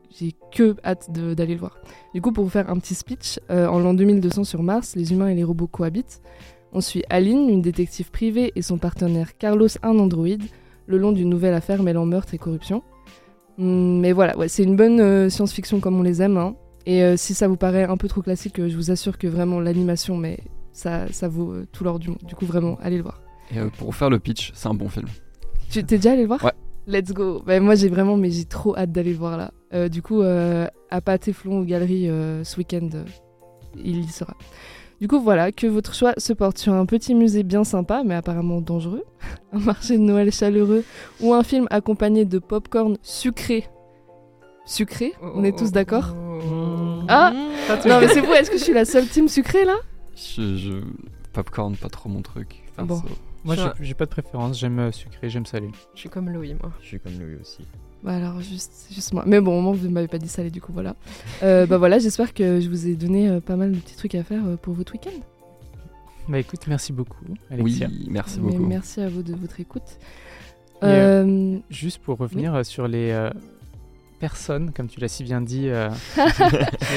[0.53, 1.79] que hâte d'aller le voir.
[2.15, 5.13] Du coup, pour vous faire un petit speech, euh, en l'an 2200 sur Mars, les
[5.13, 6.21] humains et les robots cohabitent.
[6.73, 10.45] On suit Aline, une détective privée, et son partenaire Carlos, un androïde,
[10.87, 12.85] le long d'une nouvelle affaire mêlant meurtre et corruption.
[13.59, 16.37] Hum, mais voilà, c'est une bonne science-fiction comme on les aime.
[16.37, 16.55] hein.
[16.87, 20.17] Et si ça vous paraît un peu trop classique, je vous assure que vraiment l'animation,
[20.17, 20.39] mais
[20.75, 22.19] ça, ça vaut euh, tout l'or du monde.
[22.25, 23.23] Du coup, vraiment, allez le voir.
[23.51, 25.07] Et euh, pour faire le pitch, c'est un bon film.
[25.71, 26.45] Tu t'es déjà allé le voir?
[26.45, 26.53] Ouais.
[26.87, 27.43] Let's go.
[27.47, 29.53] Bah, moi, j'ai vraiment, mais j'ai trop hâte d'aller le voir là.
[29.73, 33.05] Euh, du coup, euh, à Pâté-Flon aux Galeries euh, ce week-end, euh,
[33.83, 34.35] il y sera.
[35.01, 38.15] Du coup, voilà, que votre choix se porte sur un petit musée bien sympa, mais
[38.15, 39.05] apparemment dangereux,
[39.53, 40.85] un marché de Noël chaleureux
[41.21, 43.65] ou un film accompagné de popcorn sucré.
[44.67, 45.13] Sucré?
[45.23, 46.15] On est tous d'accord?
[47.09, 47.33] Ah
[47.87, 49.77] Non, mais c'est vous, est-ce que je suis la seule team sucrée là?
[50.17, 50.73] Je, je...
[51.33, 52.63] Popcorn, pas trop mon truc.
[52.79, 52.87] Bon.
[52.87, 53.05] perso.
[53.45, 54.59] Moi, j'ai j'ai pas de préférence.
[54.59, 55.71] J'aime euh, sucré, j'aime salé.
[55.95, 56.73] Je suis comme Louis, moi.
[56.81, 57.67] Je suis comme lui aussi.
[58.05, 59.25] Bah alors, juste, juste moi.
[59.27, 60.95] Mais bon, au moment, vous ne m'avez pas dit salé, du coup, voilà.
[61.43, 64.15] Euh, bah voilà, j'espère que je vous ai donné euh, pas mal de petits trucs
[64.15, 65.19] à faire euh, pour votre week-end.
[66.29, 67.89] Bah écoute, merci beaucoup, Oui, Alexia.
[68.09, 68.67] merci Mais beaucoup.
[68.67, 69.99] merci à vous de votre écoute.
[70.83, 73.31] Et, Juste pour revenir sur les
[74.15, 76.43] euh, personnes, comme tu l'as si bien dit, euh, qui,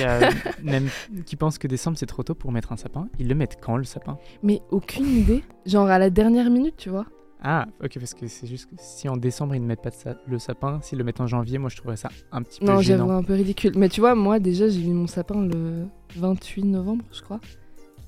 [0.06, 0.30] euh,
[0.63, 0.89] n'aiment-
[1.25, 3.77] qui pensent que décembre c'est trop tôt pour mettre un sapin, ils le mettent quand
[3.77, 4.17] le sapin?
[4.43, 5.43] Mais aucune idée.
[5.65, 7.06] Genre à la dernière minute, tu vois.
[7.43, 10.15] Ah, ok, parce que c'est juste que si en décembre ils ne mettent pas sa-
[10.27, 12.82] le sapin, s'ils le mettent en janvier, moi je trouverais ça un petit peu Non,
[12.82, 13.17] j'avoue gênant.
[13.17, 13.73] un peu ridicule.
[13.75, 17.39] Mais tu vois, moi déjà, j'ai mis mon sapin le 28 novembre, je crois.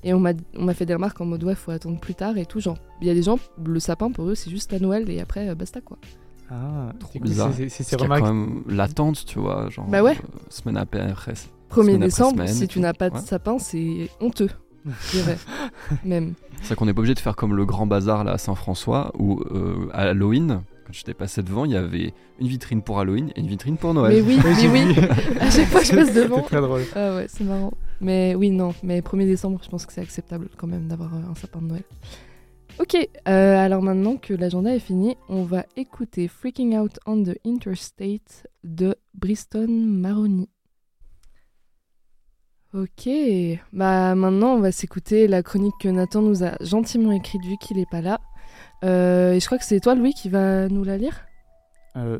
[0.02, 2.38] Et on m'a on m'a fait des remarques en mode ouais, faut attendre plus tard
[2.38, 2.58] et tout.
[2.58, 5.20] Genre, il y a des gens, le sapin pour eux, c'est juste à Noël et
[5.20, 5.98] après, euh, basta quoi.
[6.50, 7.52] Ah, Trop bizarre.
[7.56, 8.22] c'est- c'est- c'est remarques.
[8.22, 9.68] quand même l'attente, tu vois.
[9.70, 10.12] Genre, Bah ouais.
[10.16, 11.34] euh, semaine après, après.
[11.68, 13.20] 1er Semaine après décembre, semaine si tu n'as pas de Ouais.
[13.20, 14.50] sapin, c'est honteux.
[14.84, 15.38] Je dirais.
[16.04, 16.34] Même.
[16.62, 19.12] C'est vrai qu'on n'est pas obligé de faire comme le grand bazar là à Saint-François
[19.18, 23.30] où euh, à Halloween, quand j'étais passé devant, il y avait une vitrine pour Halloween
[23.36, 24.14] et une vitrine pour Noël.
[24.14, 24.96] Mais oui, mais oui.
[25.40, 26.40] À chaque fois que je passe devant.
[26.42, 26.82] très drôle.
[26.96, 27.72] Ah ouais, c'est marrant.
[28.00, 31.30] Mais oui, non, mais 1er décembre, je pense que c'est acceptable quand même d'avoir euh,
[31.30, 31.84] un sapin de Noël.
[32.78, 32.96] Ok,
[33.28, 38.46] euh, alors maintenant que l'agenda est fini, on va écouter Freaking Out on the Interstate
[38.64, 40.48] de Briston Maroni.
[42.72, 43.08] Ok,
[43.72, 47.78] bah maintenant on va s'écouter la chronique que Nathan nous a gentiment écrite vu qu'il
[47.78, 48.20] est pas là.
[48.84, 51.26] Euh, et je crois que c'est toi Louis qui va nous la lire?
[51.96, 52.18] Euh,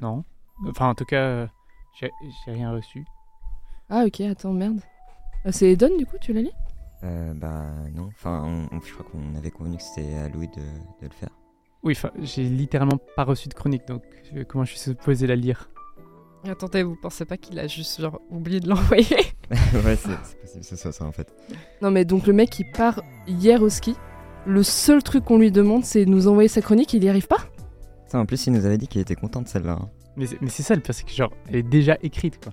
[0.00, 0.24] non.
[0.68, 1.48] Enfin, en tout cas,
[2.00, 2.10] j'ai
[2.44, 3.04] j'ai rien reçu.
[3.90, 4.80] Ah ok, attends, merde.
[5.46, 6.52] Euh, c'est Eden du coup, tu la lis?
[7.04, 10.48] Euh, bah non, enfin on- on- je crois qu'on avait convenu que c'était à Louis
[10.48, 11.28] de, de le faire.
[11.84, 14.02] Oui, enfin, j'ai littéralement pas reçu de chronique, donc
[14.34, 15.70] euh, comment je suis supposé la lire?
[16.48, 19.04] Attendez, vous pensez pas qu'il a juste genre oublié de l'envoyer?
[19.84, 21.32] Ouais, c'est c'est possible que ce soit ça en fait.
[21.82, 23.94] Non mais donc le mec il part hier au ski.
[24.46, 27.26] Le seul truc qu'on lui demande c'est de nous envoyer sa chronique, il y arrive
[27.28, 27.48] pas
[28.06, 29.78] Ça, en plus, il nous avait dit qu'il était content de celle-là.
[29.80, 29.88] hein.
[30.16, 32.52] Mais c'est mais c'est ça le pire, c'est que genre, elle est déjà écrite, quoi.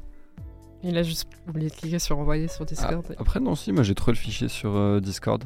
[0.88, 3.04] Il a juste oublié de cliquer sur envoyer sur Ah, Discord.
[3.20, 5.44] après, non, si, moi j'ai trouvé le fichier sur euh, Discord.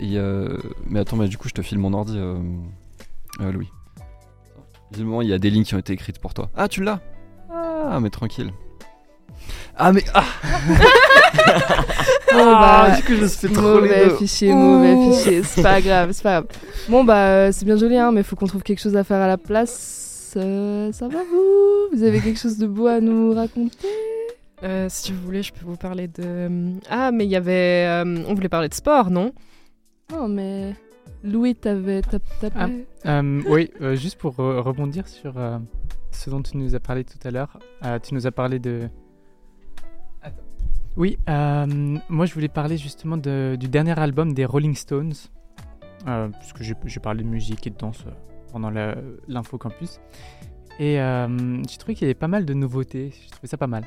[0.00, 2.36] Et, euh, Mais attends, mais du coup, je te file mon ordi, euh,
[3.40, 3.68] euh, Louis.
[4.92, 6.50] Visiblement, il y a des lignes qui ont été écrites pour toi.
[6.56, 7.00] Ah, tu l'as?
[7.50, 8.52] Ah, mais tranquille.
[9.76, 10.04] Ah, mais.
[10.12, 10.24] Ah,
[12.32, 14.16] Bon, bah, du coup, je me suis fait trop les mauvais deux.
[14.16, 14.56] fichier, Ouh.
[14.56, 16.46] mauvais fichier, c'est pas grave, c'est pas grave.
[16.88, 19.20] Bon bah euh, c'est bien joli hein, mais faut qu'on trouve quelque chose à faire
[19.20, 20.07] à la place.
[20.36, 21.96] Euh, ça va vous?
[21.96, 23.88] Vous avez quelque chose de beau à nous raconter?
[24.62, 26.48] Euh, si vous voulez, je peux vous parler de.
[26.90, 27.86] Ah, mais il y avait.
[27.86, 29.32] euh, On voulait parler de sport, non?
[30.10, 30.74] Non mais
[31.22, 32.18] Louis t'avais t'as
[32.54, 32.68] Ah.
[33.06, 35.58] Euh, oui, euh, juste pour euh, rebondir sur euh,
[36.12, 38.88] ce dont tu nous as parlé tout à l'heure, euh, tu nous as parlé de.
[40.22, 40.42] Attends.
[40.96, 41.66] Oui, euh,
[42.08, 45.12] moi je voulais parler justement de- du dernier album des Rolling Stones,
[46.06, 48.10] euh, puisque j'ai j'ai parlé de musique et de danse euh,
[48.52, 50.00] pendant la- l'info campus.
[50.78, 53.66] Et euh, j'ai trouvé qu'il y avait pas mal de nouveautés, j'ai trouvé ça pas
[53.66, 53.84] mal.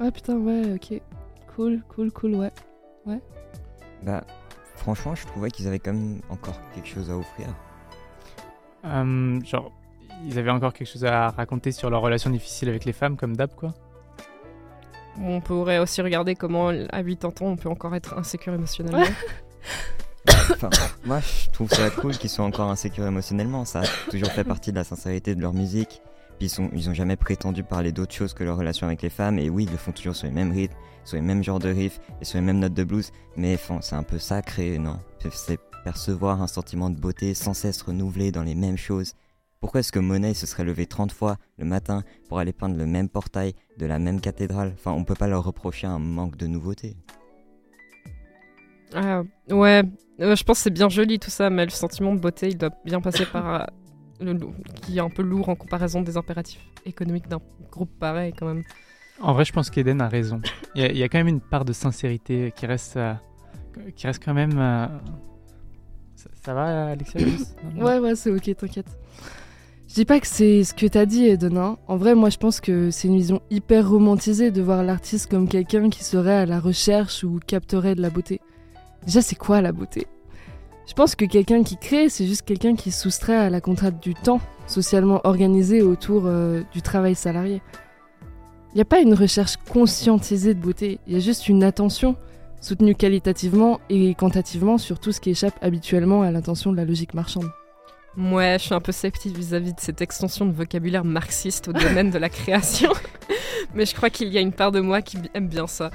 [0.00, 1.00] Ah putain ouais ok.
[1.54, 2.50] Cool, cool, cool ouais.
[4.02, 4.24] Bah,
[4.74, 7.48] franchement, je trouvais qu'ils avaient quand même encore quelque chose à offrir.
[8.84, 9.72] Euh, genre,
[10.24, 13.36] ils avaient encore quelque chose à raconter sur leur relation difficile avec les femmes, comme
[13.36, 13.72] d'hab, quoi.
[15.18, 19.02] On pourrait aussi regarder comment, à 80 ans, on peut encore être insécure émotionnellement.
[21.04, 23.64] Moi, je trouve ça cool qu'ils soient encore insécures émotionnellement.
[23.64, 26.02] Ça a toujours fait partie de la sincérité de leur musique.
[26.38, 29.38] Puis ils, ont jamais prétendu parler d'autre chose que leur relation avec les femmes.
[29.38, 31.70] Et oui, ils le font toujours sur les mêmes rythmes, sur les mêmes genres de
[31.70, 33.10] riffs et sur les mêmes notes de blues.
[33.36, 34.98] Mais c'est un peu sacré, non?
[35.32, 39.14] C'est percevoir un sentiment de beauté sans cesse renouvelé dans les mêmes choses.
[39.60, 42.86] Pourquoi est-ce que Monet se serait levé 30 fois le matin pour aller peindre le
[42.86, 44.72] même portail de la même cathédrale?
[44.74, 46.96] Enfin, on peut pas leur reprocher un manque de nouveauté.
[48.94, 49.82] Ah, ouais,
[50.20, 52.56] Euh, je pense que c'est bien joli tout ça, mais le sentiment de beauté, il
[52.56, 53.54] doit bien passer par.
[53.54, 53.64] euh,
[54.20, 54.38] le,
[54.82, 58.62] qui est un peu lourd en comparaison des impératifs économiques d'un groupe pareil, quand même.
[59.20, 60.40] En vrai, je pense qu'Eden a raison.
[60.74, 63.12] Il y, a- il y a quand même une part de sincérité qui reste, euh,
[63.94, 64.58] qui reste quand même.
[64.58, 64.86] euh,
[66.14, 67.20] Ça, ça va, Alexia?
[67.76, 68.86] Ouais, ouais, c'est ok, t'inquiète.
[69.88, 71.56] Je dis pas que c'est ce que t'as dit, Eden.
[71.58, 71.76] hein.
[71.86, 75.46] En vrai, moi, je pense que c'est une vision hyper romantisée de voir l'artiste comme
[75.46, 78.40] quelqu'un qui serait à la recherche ou capterait de la beauté.
[79.06, 80.06] Déjà, c'est quoi la beauté?
[80.86, 84.00] Je pense que quelqu'un qui crée, c'est juste quelqu'un qui se soustrait à la contrainte
[84.02, 87.62] du temps socialement organisé autour euh, du travail salarié.
[88.72, 92.16] Il n'y a pas une recherche conscientisée de beauté, il y a juste une attention
[92.60, 97.14] soutenue qualitativement et quantitativement sur tout ce qui échappe habituellement à l'intention de la logique
[97.14, 97.48] marchande.
[98.16, 102.10] Ouais, je suis un peu sceptique vis-à-vis de cette extension de vocabulaire marxiste au domaine
[102.10, 102.90] de la création.
[103.74, 105.90] Mais je crois qu'il y a une part de moi qui aime bien ça.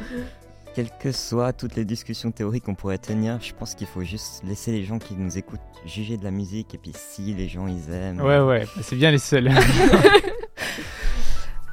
[0.73, 4.41] Quelles que soient toutes les discussions théoriques qu'on pourrait tenir, je pense qu'il faut juste
[4.45, 7.67] laisser les gens qui nous écoutent juger de la musique et puis si les gens
[7.67, 8.21] ils aiment.
[8.21, 9.51] Ouais, ouais, bah, c'est bien les seuls.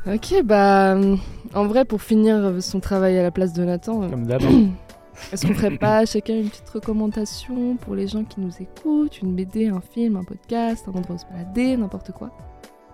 [0.07, 0.97] Ok, bah
[1.55, 4.43] en vrai, pour finir son travail à la place de Nathan, Comme d'hab.
[5.33, 9.35] est-ce qu'on ferait pas chacun une petite recommandation pour les gens qui nous écoutent Une
[9.35, 12.31] BD, un film, un podcast, un endroit où se balader, n'importe quoi?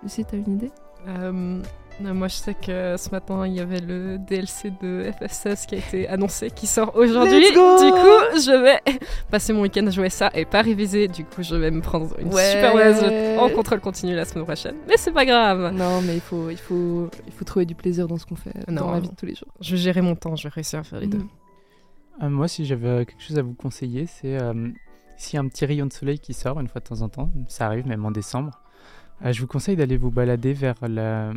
[0.03, 0.71] Lucie, t'as une idée?
[1.07, 1.61] Euh,
[2.01, 5.77] moi, je sais que ce matin, il y avait le DLC de FF16 qui a
[5.77, 7.39] été annoncé, qui sort aujourd'hui.
[7.51, 8.99] Du coup, je vais
[9.31, 11.07] passer mon week-end à jouer ça et pas réviser.
[11.07, 12.51] Du coup, je vais me prendre une Ouais.
[12.51, 14.75] super mauvaise en contrôle continu la semaine prochaine.
[14.87, 15.71] Mais c'est pas grave.
[15.73, 18.53] Non, mais il faut, il, faut, il faut trouver du plaisir dans ce qu'on fait
[18.67, 18.91] dans Non.
[18.91, 19.47] la vie de tous les jours.
[19.61, 21.19] Je vais gérer mon temps, je vais réussir à faire les deux.
[21.19, 21.27] Mhm.
[22.23, 24.69] Euh, moi, si j'avais euh, quelque chose à vous conseiller, c'est euh,
[25.17, 27.09] s'il y a un petit rayon de soleil qui sort une fois de temps en
[27.09, 28.51] temps, ça arrive même en décembre,
[29.25, 31.31] euh, je vous conseille d'aller vous balader vers la,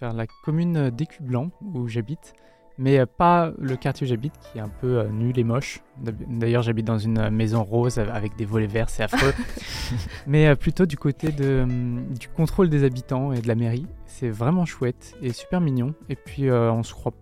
[0.00, 2.34] vers la commune d'Écu Blanc où j'habite,
[2.78, 5.80] mais euh, pas le quartier où j'habite qui est un peu euh, nul et moche.
[5.98, 9.32] D'ailleurs, j'habite dans une euh, maison rose avec des volets verts, c'est affreux.
[10.26, 13.86] mais plutôt du côté de, hum, du contrôle des habitants et de la mairie.
[14.06, 15.94] C'est vraiment chouette et super mignon.
[16.08, 17.12] Et puis, on se croit,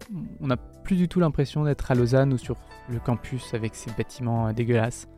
[0.41, 2.57] on n'a plus du tout l'impression d'être à Lausanne ou sur
[2.89, 5.09] le campus avec ces bâtiments dégueulasses.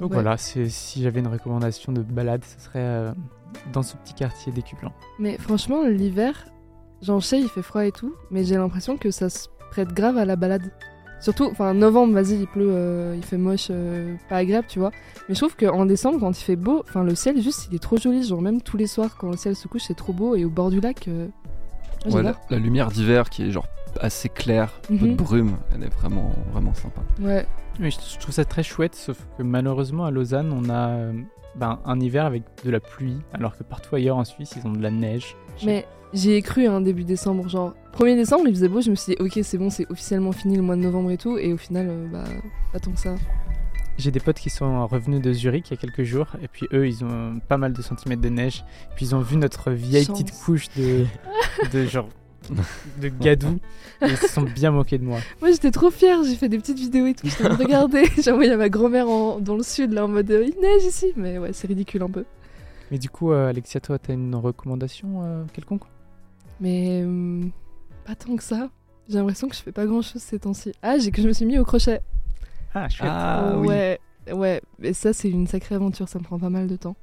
[0.00, 0.16] Donc Ouais.
[0.16, 3.12] voilà, c'est- si j'avais une recommandation de balade, ce serait euh,
[3.72, 4.92] dans ce petit quartier d'Écu Blanc.
[5.18, 6.46] Mais franchement, l'hiver,
[7.02, 10.18] j'en sais, il fait froid et tout, mais j'ai l'impression que ça se prête grave
[10.18, 10.70] à la balade.
[11.18, 14.90] Surtout, enfin, novembre, vas-y, il pleut, euh, il fait moche, euh, pas agréable, tu vois.
[15.30, 17.82] Mais je trouve qu'en décembre, quand il fait beau, enfin, le ciel, juste, il est
[17.82, 18.22] trop joli.
[18.22, 20.34] Genre, même tous les soirs, quand le ciel se couche, c'est trop beau.
[20.36, 21.28] Et au bord du lac, euh,
[22.10, 23.66] Ouais, la, la lumière d'hiver qui est genre
[24.00, 25.16] assez claire, un peu de Mhm.
[25.16, 27.02] brume, elle est vraiment, vraiment sympa.
[27.20, 27.46] Ouais.
[27.80, 31.12] Oui, je trouve ça très chouette, sauf que malheureusement à Lausanne, on a euh,
[31.56, 34.72] ben, un hiver avec de la pluie, alors que partout ailleurs en Suisse, ils ont
[34.72, 35.36] de la neige.
[35.64, 37.48] Mais j'y ai cru, hein, début décembre.
[37.48, 40.32] Genre, 1er décembre, il faisait beau, je me suis dit, ok, c'est bon, c'est officiellement
[40.32, 41.36] fini le mois de novembre et tout.
[41.38, 42.24] Et au final, euh, bah,
[42.72, 43.14] pas tant que ça.
[43.98, 46.66] J'ai des potes qui sont revenus de Zurich il y a quelques jours, et puis
[46.74, 48.62] eux, ils ont pas mal de centimètres de neige,
[48.94, 50.22] puis ils ont vu notre vieille Chance.
[50.22, 51.06] petite couche de,
[51.72, 52.08] de genre
[53.00, 53.58] de gadou,
[54.02, 55.18] et ils se sont bien moqués de moi.
[55.40, 57.62] Moi j'étais trop fière, j'ai fait des petites vidéos et tout, j'étais en train de
[57.62, 58.04] regarder.
[58.22, 59.06] J'ai envoyé à ma grand-mère
[59.40, 61.12] dans le sud, là en mode euh, il neige ici.
[61.16, 62.24] Mais ouais, c'est ridicule un peu.
[62.90, 65.82] Mais du coup, euh, Alexia, toi, t'as une recommandation euh, quelconque?
[66.60, 67.50] Mais hum,
[68.04, 68.70] pas tant que ça.
[69.08, 70.72] J'ai l'impression que je fais pas grand chose ces temps-ci.
[70.82, 72.00] Ah, j'ai que je me suis mis au crochet.
[72.74, 73.10] Ah, chouette.
[73.12, 73.68] Ah oui.
[73.68, 73.98] ouais,
[74.32, 74.60] ouais.
[74.82, 76.96] Et ça, c'est une sacrée aventure, ça me prend pas mal de temps.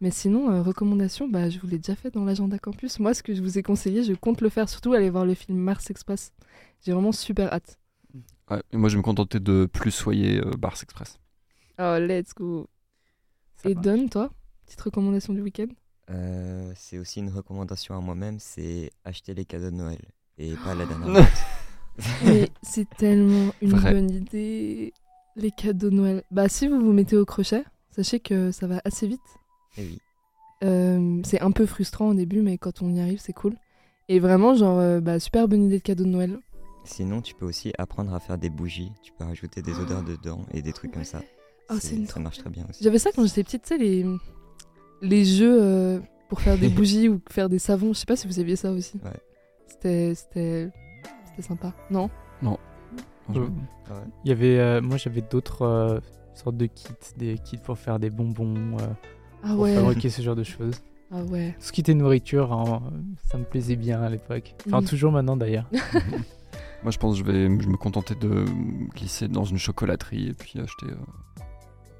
[0.00, 3.00] Mais sinon, euh, recommandation, bah, je vous l'ai déjà fait dans l'agenda campus.
[3.00, 5.34] Moi, ce que je vous ai conseillé, je compte le faire, surtout aller voir le
[5.34, 6.32] film Mars Express.
[6.84, 7.78] J'ai vraiment super hâte.
[8.50, 11.18] Ouais, et moi je vais me contenter de plus soyer euh, Bars Express.
[11.78, 12.66] Oh, let's go.
[13.56, 13.80] Ça Et va.
[13.80, 14.30] Don, toi
[14.64, 15.66] Petite recommandation du week-end?
[16.10, 20.00] Euh, c'est aussi une recommandation à moi-même, c'est acheter les cadeaux de Noël
[20.38, 21.28] et pas la dernière.
[22.24, 23.92] Mais c'est tellement une Vrai.
[23.92, 24.94] bonne idée.
[25.36, 26.22] Les cadeaux de Noël.
[26.30, 29.20] Bah, si vous vous mettez au crochet, sachez que ça va assez vite.
[29.78, 29.98] Et oui.
[30.64, 33.54] Euh, c'est un peu frustrant au début, mais quand on y arrive, c'est cool.
[34.08, 36.38] Et vraiment, genre, euh, bah, super bonne idée de cadeau de Noël.
[36.84, 38.90] Sinon, tu peux aussi apprendre à faire des bougies.
[39.02, 41.20] Tu peux rajouter des odeurs dedans et des trucs comme ça.
[41.70, 42.82] Oh, c'est une ça marche très bien aussi.
[42.82, 44.06] J'avais ça quand j'étais petite, tu sais, les,
[45.02, 47.92] les jeux euh, pour faire des bougies ou faire des savons.
[47.92, 48.98] Je sais pas si vous aviez ça aussi.
[49.04, 49.10] Ouais.
[49.66, 50.70] C'était, c'était,
[51.26, 51.72] c'était sympa.
[51.90, 52.10] Non?
[53.36, 53.46] Euh,
[53.90, 53.94] Ouais.
[54.24, 56.00] Il y avait, euh, moi, j'avais d'autres euh,
[56.34, 58.86] sortes de kits, des kits pour faire des bonbons, euh,
[59.42, 59.74] Ah pour ouais.
[59.74, 60.74] fabriquer ce genre de choses.
[61.10, 61.54] Ah ouais.
[61.58, 62.82] Tout ce qui était nourriture, hein,
[63.30, 64.54] ça me plaisait bien à l'époque.
[64.66, 65.66] Enfin, toujours maintenant d'ailleurs.
[66.82, 68.44] Moi je pense que je vais je me contenter de
[68.94, 71.42] glisser dans une chocolaterie et puis acheter euh,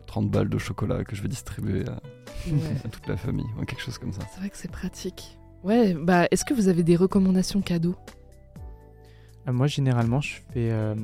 [0.07, 2.01] 30 balles de chocolat que je vais distribuer à,
[2.47, 2.55] Ouais.
[2.85, 4.21] à toute la famille, ou quelque chose comme ça.
[4.33, 5.37] C'est vrai que c'est pratique.
[5.65, 7.97] Ouais, bah, est-ce que vous avez des recommandations cadeaux?
[9.49, 10.71] Euh, moi, généralement, je fais.
[10.71, 10.95] euh,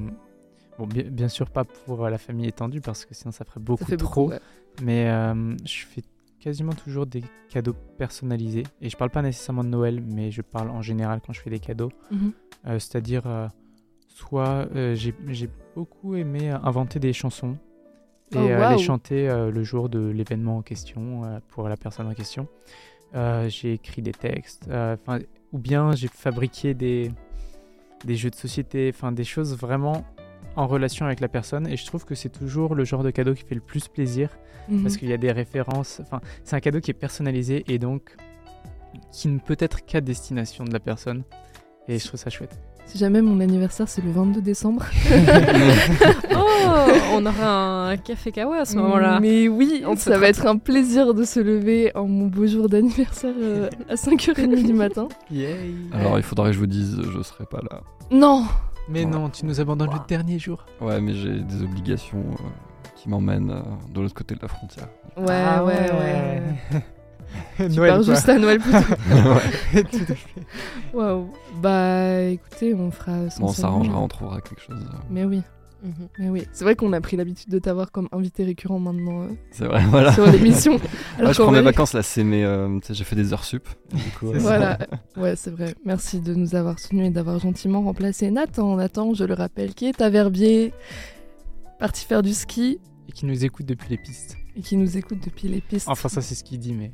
[0.78, 3.60] Bon, bien, bien sûr, pas pour euh, la famille étendue, parce que sinon, ça ferait
[3.60, 4.22] beaucoup Ça fait trop.
[4.26, 4.30] beaucoup.
[4.32, 4.40] ouais.
[4.82, 6.02] Mais euh, je fais
[6.44, 8.64] quasiment toujours des cadeaux personnalisés.
[8.82, 11.48] Et je parle pas nécessairement de Noël, mais je parle en général quand je fais
[11.48, 11.90] des cadeaux.
[12.10, 12.32] Mhm.
[12.66, 13.48] Euh, C'est-à-dire, euh,
[14.08, 17.56] soit euh, j'ai beaucoup aimé inventer des chansons
[18.32, 22.48] et Oh, les chanter le jour de l'événement en question pour la personne en question.
[23.12, 24.68] J'ai écrit des textes,
[25.52, 27.12] ou bien j'ai fabriqué des,
[28.04, 30.04] des jeux de société, enfin des choses vraiment
[30.56, 33.34] en relation avec la personne et je trouve que c'est toujours le genre de cadeau
[33.34, 34.28] qui fait le plus plaisir
[34.68, 34.82] Mhm.
[34.82, 36.00] parce qu'il y a des références.
[36.00, 38.16] Enfin, c'est un cadeau qui est personnalisé et donc
[39.12, 41.22] qui ne peut être qu'à destination de la personne.
[41.86, 42.58] Et je trouve ça chouette.
[42.86, 44.84] Si jamais mon anniversaire c'est le 22 décembre.
[46.36, 49.20] Oh, on aura un café kawa à ce moment-là.
[49.20, 52.68] Mais oui, On ça va être un plaisir de se lever en mon beau jour
[52.68, 55.08] d'anniversaire euh, à 5h30 du matin.
[55.92, 57.82] Alors il faudrait que je vous dise, je serai pas là.
[58.10, 58.44] Non
[58.88, 60.64] Mais non, tu nous abandonnes le dernier jour.
[60.80, 62.44] Ouais, mais j'ai des obligations euh,
[62.96, 64.88] qui m'emmènent euh, de l'autre côté de la frontière.
[65.16, 66.42] Ouais, Ah ouais, ouais.
[67.56, 68.14] Tu Noël, pars quoi.
[68.14, 68.76] juste à Noël plutôt.
[69.10, 69.82] ouais.
[69.84, 70.42] Tout à fait.
[70.92, 71.30] Waouh.
[71.60, 74.86] Bah écoutez, on fera Bon, on s'arrangera, on trouvera quelque chose.
[75.10, 75.42] Mais oui,
[75.84, 76.08] Mhm.
[76.18, 76.42] mais oui.
[76.52, 79.82] C'est vrai qu'on a pris l'habitude de t'avoir comme invité récurrent maintenant euh, C'est vrai,
[79.90, 80.12] voilà.
[80.14, 80.78] sur l'émission.
[81.18, 82.42] Ah, je qu'en prends mes vacances là, c'est mes.
[82.44, 83.68] euh, j'ai fait des heures sup.
[83.92, 84.38] Du coup, euh.
[84.38, 84.78] Voilà,
[85.16, 85.74] ouais, c'est vrai.
[85.84, 88.76] Merci de nous avoir soutenus et d'avoir gentiment remplacé Nathan.
[88.76, 90.72] Nathan, je le rappelle, qui est à Verbier,
[91.78, 94.36] parti faire du ski Et qui nous écoute depuis les pistes.
[94.56, 95.88] et qui nous écoute depuis les pistes.
[95.88, 96.92] Enfin, ça, c'est ce qu'il dit, mais.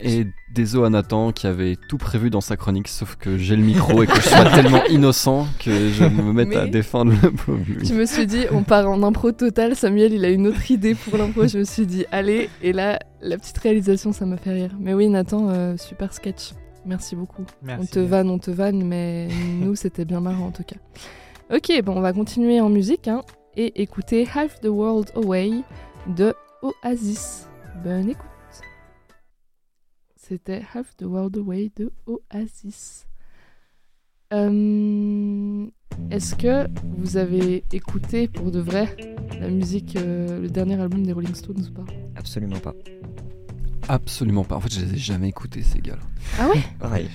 [0.00, 3.62] Et désolé à Nathan qui avait tout prévu dans sa chronique, sauf que j'ai le
[3.62, 7.62] micro et que je sois tellement innocent que je me mette à défendre le pauvre
[7.66, 7.86] lui.
[7.86, 9.76] Je me suis dit, on part en impro total.
[9.76, 11.46] Samuel, il a une autre idée pour l'impro.
[11.46, 12.50] Je me suis dit, allez.
[12.62, 14.70] Et là, la petite réalisation, ça m'a fait rire.
[14.80, 16.52] Mais oui, Nathan, euh, super sketch.
[16.84, 17.44] Merci beaucoup.
[17.62, 17.82] Merci.
[17.82, 19.28] On te vanne, on te vanne, mais
[19.60, 20.76] nous, c'était bien marrant en tout cas.
[21.54, 23.22] Ok, bon, on va continuer en musique hein,
[23.56, 25.52] et écouter Half the World Away
[26.06, 27.46] de Oasis.
[27.84, 28.31] Bonne écoute.
[30.24, 33.06] C'était Half the World Away de Oasis.
[34.32, 35.66] Euh,
[36.10, 38.96] Est-ce que vous avez écouté pour de vrai
[39.40, 41.84] la musique, euh, le dernier album des Rolling Stones ou pas?
[42.14, 42.72] Absolument pas.
[43.88, 44.54] Absolument pas.
[44.56, 45.98] En fait, je les ai jamais écoutés ces gars.
[46.38, 46.62] Ah ouais?
[46.78, 47.08] Pareil.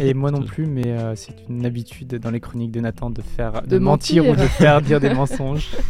[0.00, 3.20] Et moi non plus, mais euh, c'est une habitude dans les chroniques de Nathan de
[3.20, 4.40] faire de, De mentir, mentir.
[4.40, 5.68] ou de faire dire des mensonges.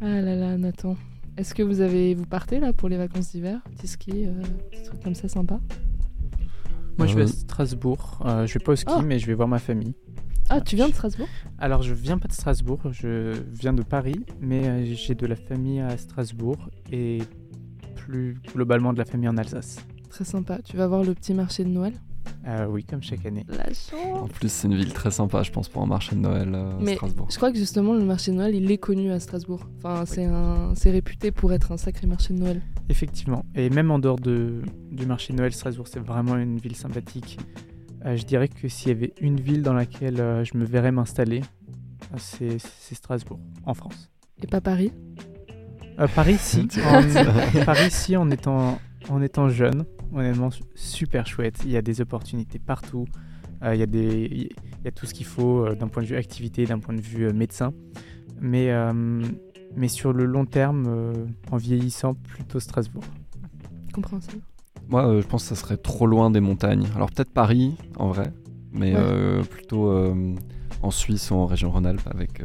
[0.00, 0.96] Ah là là, Nathan.
[1.38, 3.60] Est-ce que vous avez vous partez là pour les vacances d'hiver?
[3.76, 4.32] Petit ski, euh,
[4.72, 5.60] petit truc comme ça sympa?
[6.98, 7.28] Moi, je vais à Euh.
[7.28, 8.20] Strasbourg.
[8.26, 9.02] Euh, je vais pas au ski, Oh.
[9.02, 9.94] mais je vais voir ma famille.
[10.48, 11.28] Ah, tu viens de Strasbourg?
[11.58, 15.36] Alors, je viens pas de Strasbourg, je viens de Paris, mais euh, j'ai de la
[15.36, 17.18] famille à Strasbourg et
[17.94, 19.76] plus globalement de la famille en Alsace.
[20.08, 20.58] Très sympa.
[20.64, 21.92] Tu vas voir le petit marché de Noël?
[22.46, 23.44] Euh, oui, comme chaque année.
[23.48, 23.64] La
[24.14, 26.70] En plus, c'est une ville très sympa, je pense, pour un marché de Noël euh,
[26.78, 27.26] à Mais Strasbourg.
[27.30, 29.68] je crois que justement le marché de Noël, il est connu à Strasbourg.
[29.78, 32.62] Enfin, c'est un, c'est réputé pour être un sacré marché de Noël.
[32.88, 33.44] Effectivement.
[33.54, 37.38] Et même en dehors de, du marché de Noël, Strasbourg, c'est vraiment une ville sympathique.
[38.06, 40.92] Euh, je dirais que s'il y avait une ville dans laquelle euh, je me verrais
[40.92, 41.42] m'installer,
[42.16, 44.10] c'est c'est Strasbourg, en France.
[44.42, 44.92] Et pas Paris?
[45.98, 46.60] Euh, Paris, si.
[46.86, 48.78] En- Paris, si, en étant,
[49.10, 51.60] en étant jeune, honnêtement, su- super chouette.
[51.64, 53.06] Il y a des opportunités partout.
[53.62, 56.02] Euh, il, y a des, il y a tout ce qu'il faut euh, d'un point
[56.02, 57.72] de vue activité, d'un point de vue euh, médecin.
[58.40, 58.92] Mais, euh,
[59.76, 61.12] mais sur le long terme, euh,
[61.50, 63.02] en vieillissant, plutôt Strasbourg.
[63.92, 64.42] Compréhensible.
[64.88, 66.86] Moi, euh, je pense que ça serait trop loin des montagnes.
[66.94, 68.32] Alors peut-être Paris, en vrai,
[68.72, 69.00] mais Ouais.
[69.02, 70.34] euh, plutôt euh,
[70.82, 72.44] en Suisse ou en région Rhône-Alpes avec, euh,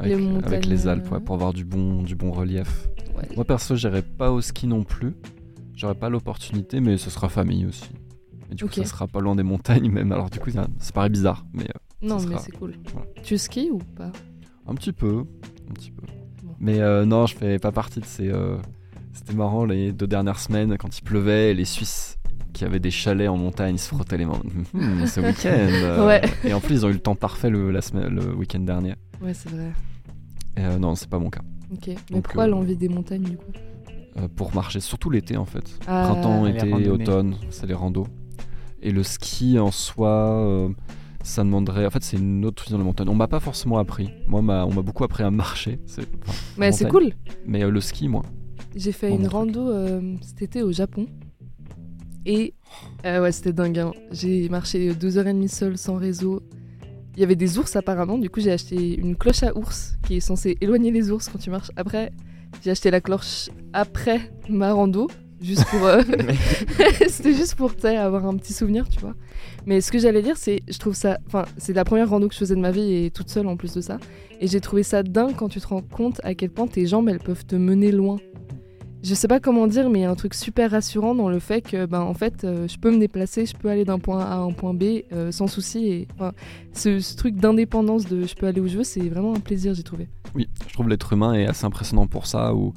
[0.00, 2.88] avec, Les avec montagnes, les Alpes, ouais, pour avoir du bon, du bon relief.
[3.16, 3.28] Ouais.
[3.36, 5.14] Moi perso, j'irai pas au ski non plus.
[5.76, 7.90] J'aurais pas l'opportunité, mais ce sera famille aussi.
[8.50, 8.74] Et du coup, Ok.
[8.76, 10.12] ça sera pas loin des montagnes même.
[10.12, 12.74] Alors du coup, ça, ça paraît bizarre, mais euh, Non, mais c'est cool.
[12.92, 13.06] voilà.
[13.22, 14.10] Tu skis ou pas?
[14.66, 15.24] Un petit peu,
[15.70, 16.02] un petit peu.
[16.44, 16.54] Bon.
[16.60, 18.28] Mais euh, non, je fais pas partie de ces.
[18.28, 18.56] euh,
[19.12, 22.16] C'était marrant les deux dernières semaines quand il pleuvait, les Suisses
[22.52, 24.42] qui avaient des chalets en montagne se frottaient les mains.
[24.74, 25.20] Hum, ce
[26.00, 26.04] week-end.
[26.06, 26.20] Ouais.
[26.44, 28.94] Et en plus, ils ont eu le temps parfait le, la semaine, le week-end dernier.
[29.22, 29.70] Ouais, c'est vrai.
[30.56, 31.42] Et euh, non, c'est pas mon cas.
[31.72, 31.86] Ok.
[31.86, 33.52] Mais Donc, pourquoi euh, l'envie des montagnes du coup?
[34.16, 35.78] Euh, pour marcher, surtout l'été en fait.
[35.86, 36.08] Ah.
[36.10, 38.06] Printemps, été, automne, c'est les randos.
[38.82, 40.68] Et le ski en soi, euh,
[41.22, 41.86] ça demanderait.
[41.86, 43.08] En fait, c'est une autre vision de la montagne.
[43.08, 44.10] On m'a pas forcément appris.
[44.26, 45.78] Moi, on m'a beaucoup appris à marcher.
[45.86, 46.08] C'est,
[46.58, 47.12] Mais c'est cool.
[47.46, 48.22] Mais euh, le ski, moi.
[48.74, 49.72] J'ai fait une rando
[50.22, 51.06] cet été au Japon.
[52.26, 52.54] Et
[53.04, 53.78] ouais, c'était dingue.
[53.78, 53.92] hein.
[54.12, 56.42] J'ai marché deux heures et demie seule, sans réseau.
[57.16, 58.18] Il y avait des ours apparemment.
[58.18, 61.38] Du coup, j'ai acheté une cloche à ours qui est censée éloigner les ours quand
[61.38, 61.70] tu marches.
[61.76, 62.12] Après,
[62.62, 65.08] j'ai acheté la cloche après ma rando.
[65.40, 65.84] Juste pour.
[65.86, 66.02] euh,
[67.08, 69.14] C'était juste pour avoir un petit souvenir, tu vois.
[69.66, 70.60] Mais ce que j'allais dire, c'est.
[70.68, 71.18] Je trouve ça.
[71.26, 73.56] Enfin, c'est la première rando que je faisais de ma vie et toute seule en
[73.56, 73.98] plus de ça.
[74.40, 77.08] Et j'ai trouvé ça dingue quand tu te rends compte à quel point tes jambes,
[77.08, 78.18] elles peuvent te mener loin.
[79.02, 81.38] Je sais pas comment dire, mais il y a un truc super rassurant dans le
[81.38, 84.20] fait que, ben, en fait, euh, je peux me déplacer, je peux aller d'un point
[84.20, 84.82] A à un point B
[85.12, 85.86] euh, sans souci.
[85.86, 86.32] Et enfin,
[86.74, 89.72] ce, ce truc d'indépendance de je peux aller où je veux, c'est vraiment un plaisir,
[89.72, 90.08] j'ai trouvé.
[90.34, 92.54] Oui, je trouve l'être humain est assez impressionnant pour ça.
[92.54, 92.74] Où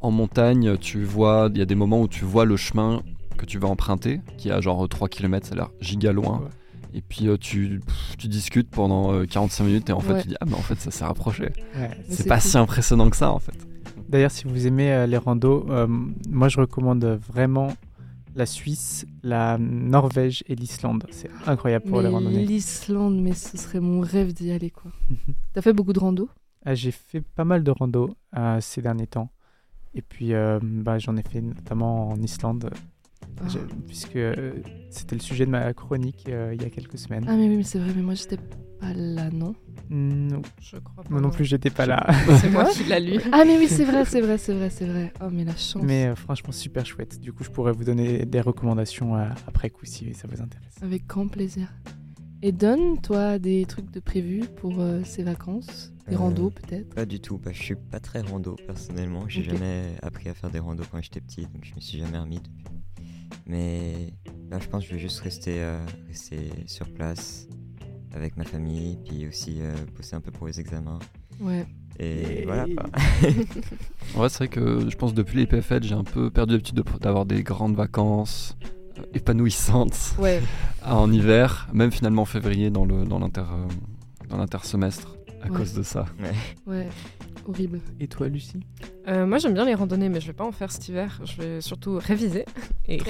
[0.00, 3.02] en montagne, tu vois, il y a des moments où tu vois le chemin
[3.38, 6.40] que tu vas emprunter, qui a genre 3 km, ça a l'air giga loin.
[6.40, 6.48] Ouais.
[6.94, 10.22] Et puis euh, tu, pff, tu discutes pendant euh, 45 minutes et en fait Ouais.
[10.22, 11.44] tu dis ah mais en fait ça s'est rapproché.
[11.78, 11.90] Ouais.
[12.08, 12.50] C'est c'est pas cool.
[12.50, 13.54] si impressionnant que ça en fait.
[14.10, 15.86] D'ailleurs, si vous aimez euh, les randos, euh,
[16.28, 17.72] moi je recommande vraiment
[18.34, 21.04] la Suisse, la Norvège et l'Islande.
[21.10, 22.44] C'est incroyable pour les randonnées.
[22.44, 24.90] l'Islande, mais ce serait mon rêve d'y aller quoi.
[25.52, 26.28] T'as fait beaucoup de rando
[26.64, 29.30] Ah, J'ai fait pas mal de randos euh, ces derniers temps.
[29.94, 32.70] Et puis euh, bah, j'en ai fait notamment en Islande,
[33.42, 33.46] Ah.
[33.86, 34.54] Puisque euh,
[34.90, 37.24] c'était le sujet de ma chronique il y a quelques semaines.
[37.28, 38.38] Ah mais oui, mais c'est vrai, mais moi j'étais
[38.80, 39.54] pas là, non
[39.90, 41.10] Non, Je crois pas.
[41.10, 42.06] moi non plus, j'étais pas là.
[42.40, 43.18] C'est moi qui l'a lu.
[43.32, 45.12] Ah mais oui, c'est vrai, c'est vrai, c'est vrai, c'est vrai.
[45.20, 45.82] Oh mais la chance.
[45.82, 47.20] Mais euh, franchement, super chouette.
[47.20, 50.74] Du coup, je pourrais vous donner des recommandations euh, après coup si ça vous intéresse.
[50.82, 51.68] Avec grand plaisir.
[52.42, 55.92] Et donne, toi, des trucs de prévus pour euh, ces vacances?
[56.08, 56.94] Des Euh, randos peut-être?
[56.94, 59.28] Pas du tout, bah, je suis pas très rando personnellement.
[59.28, 59.50] J'ai Ok.
[59.50, 62.38] jamais appris à faire des randos quand j'étais petit, donc je me suis jamais remis
[62.38, 62.64] depuis.
[63.46, 64.14] Mais
[64.50, 67.46] là, je pense que je vais juste rester, euh, rester sur place
[68.14, 70.98] avec ma famille, puis aussi euh, bosser un peu pour les examens.
[71.40, 71.64] Ouais.
[71.98, 72.86] Et voilà quoi.
[74.22, 76.98] Ouais c'est vrai que je pense depuis les PFL j'ai un peu perdu l'habitude de-
[76.98, 78.56] d'avoir des grandes vacances
[78.98, 80.40] euh, épanouissantes Ouais.
[80.86, 83.66] en hiver, même finalement en février dans le dans l'inter euh,
[84.28, 85.56] dans l'intersemestre à Ouais.
[85.56, 86.04] cause de ça.
[86.66, 86.86] Ouais.
[87.46, 87.80] Horrible.
[87.98, 88.60] Et toi, Lucie?
[89.08, 91.18] Euh, moi j'aime bien les randonnées, mais je vais pas en faire cet hiver.
[91.24, 92.44] Je vais surtout réviser.
[92.86, 93.00] Et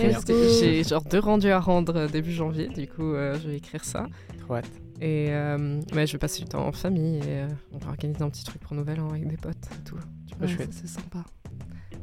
[0.61, 4.07] j'ai genre deux rendus à rendre début janvier, du coup euh, je vais écrire ça.
[4.38, 4.70] Trop hâte.
[5.01, 8.22] Et euh, ouais, je vais passer du temps en famille et euh, on va organiser
[8.22, 9.96] un petit truc pour Nouvel An avec des potes et tout.
[10.40, 11.24] Ouais, ça, c'est sympa.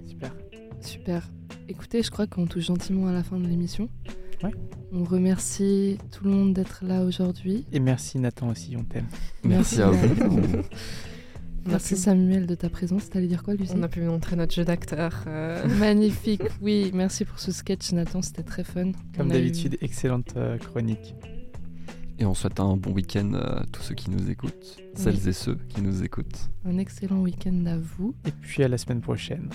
[0.06, 0.36] Super.
[0.82, 1.30] Super.
[1.70, 3.90] Écoutez, je crois qu'on touche gentiment à la fin de l'émission.
[4.44, 4.52] Ouais.
[4.92, 7.66] On remercie tout le monde d'être là aujourd'hui.
[7.72, 9.08] Et merci Nathan aussi, on t'aime.
[9.44, 10.62] Merci, Merci, à vous.
[11.68, 13.10] Merci pu- Samuel de ta présence.
[13.10, 13.74] T'allais dire quoi, Lucie?
[13.76, 15.24] On a pu montrer notre jeu d'acteur.
[15.28, 16.92] euh, Magnifique, oui.
[16.94, 18.22] Merci pour ce sketch, Nathan.
[18.22, 18.92] C'était très fun.
[19.18, 21.14] Comme eu- d'habitude, excellente chronique.
[22.20, 25.56] Et on souhaite un bon week-end à tous ceux qui nous écoutent, celles et ceux
[25.70, 26.50] qui nous écoutent.
[26.66, 28.16] Un excellent week-end à vous.
[28.26, 29.50] Et puis à la semaine prochaine.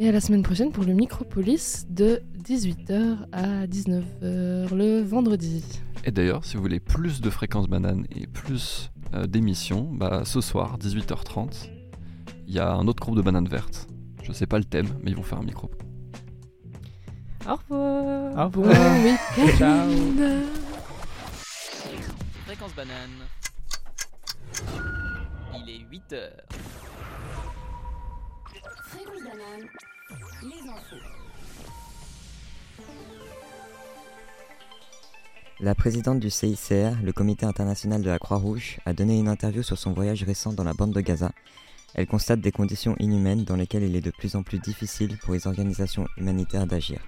[0.00, 5.64] Et à la semaine prochaine pour le Micropolis de 18h à 19h le vendredi.
[6.04, 10.40] Et d'ailleurs, si vous voulez plus de fréquences bananes et plus euh, d'émissions, bah, ce
[10.40, 11.68] soir, 18h30,
[12.46, 13.88] il y a un autre groupe de bananes vertes.
[14.22, 15.70] Je sais pas le thème, mais ils vont faire un micro.
[17.48, 18.46] Au revoir.
[18.46, 19.04] Au Bon revoir.
[19.04, 19.88] week-end
[22.74, 23.26] Banane.
[25.54, 26.42] Il est 8 heures.
[28.82, 29.68] Fréquence banane,
[30.42, 30.96] les infos.
[35.60, 39.78] La présidente du CICR, le Comité international de la Croix-Rouge, a donné une interview sur
[39.78, 41.32] son voyage récent dans la bande de Gaza.
[41.94, 45.34] Elle constate des conditions inhumaines dans lesquelles il est de plus en plus difficile pour
[45.34, 47.00] les organisations humanitaires d'agir.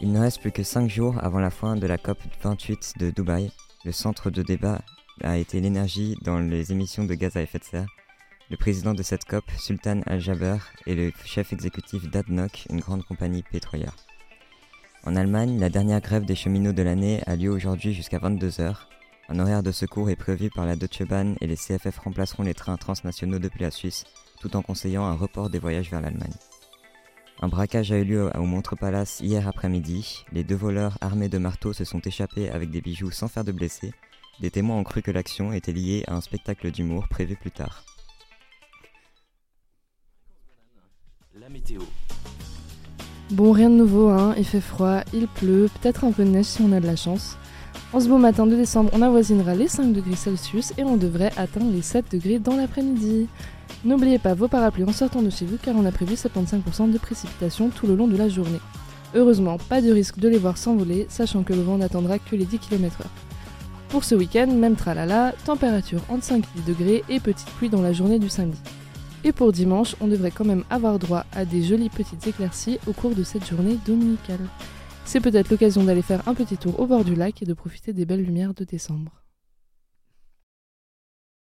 [0.00, 3.10] Il ne reste plus que 5 jours avant la fin de la COP 28 de
[3.10, 3.52] Dubaï.
[3.82, 4.82] Le centre de débat
[5.22, 7.86] a été l'énergie dans les émissions de gaz à effet de serre.
[8.50, 13.42] Le président de cette COP, Sultan Al-Jaber, est le chef exécutif d'ADNOC, une grande compagnie
[13.42, 13.96] pétrolière.
[15.04, 18.74] En Allemagne, la dernière grève des cheminots de l'année a lieu aujourd'hui jusqu'à 22h.
[19.30, 22.52] Un horaire de secours est prévu par la Deutsche Bahn et les CFF remplaceront les
[22.52, 24.04] trains transnationaux depuis la Suisse,
[24.40, 26.34] tout en conseillant un report des voyages vers l'Allemagne.
[27.42, 30.26] Un braquage a eu lieu au Montre Palace hier après-midi.
[30.30, 33.52] Les deux voleurs armés de marteaux se sont échappés avec des bijoux sans faire de
[33.52, 33.94] blessés.
[34.40, 37.82] Des témoins ont cru que l'action était liée à un spectacle d'humour prévu plus tard.
[41.34, 41.80] La météo.
[43.30, 44.34] Bon, rien de nouveau, hein.
[44.36, 46.96] il fait froid, il pleut, peut-être un peu de neige si on a de la
[46.96, 47.38] chance.
[47.94, 51.32] En ce beau matin de décembre, on avoisinera les 5 degrés Celsius et on devrait
[51.38, 53.28] atteindre les 7 degrés dans l'après-midi.
[53.84, 56.98] N'oubliez pas vos parapluies en sortant de chez vous car on a prévu 75% de
[56.98, 58.60] précipitations tout le long de la journée.
[59.14, 62.44] Heureusement, pas de risque de les voir s'envoler, sachant que le vent n'attendra que les
[62.44, 63.06] 10 km/h.
[63.88, 67.82] Pour ce week-end, même tralala, température entre 5 et 10 degrés et petite pluie dans
[67.82, 68.60] la journée du samedi.
[69.24, 72.92] Et pour dimanche, on devrait quand même avoir droit à des jolies petites éclaircies au
[72.92, 74.38] cours de cette journée dominicale.
[75.04, 77.92] C'est peut-être l'occasion d'aller faire un petit tour au bord du lac et de profiter
[77.92, 79.19] des belles lumières de décembre.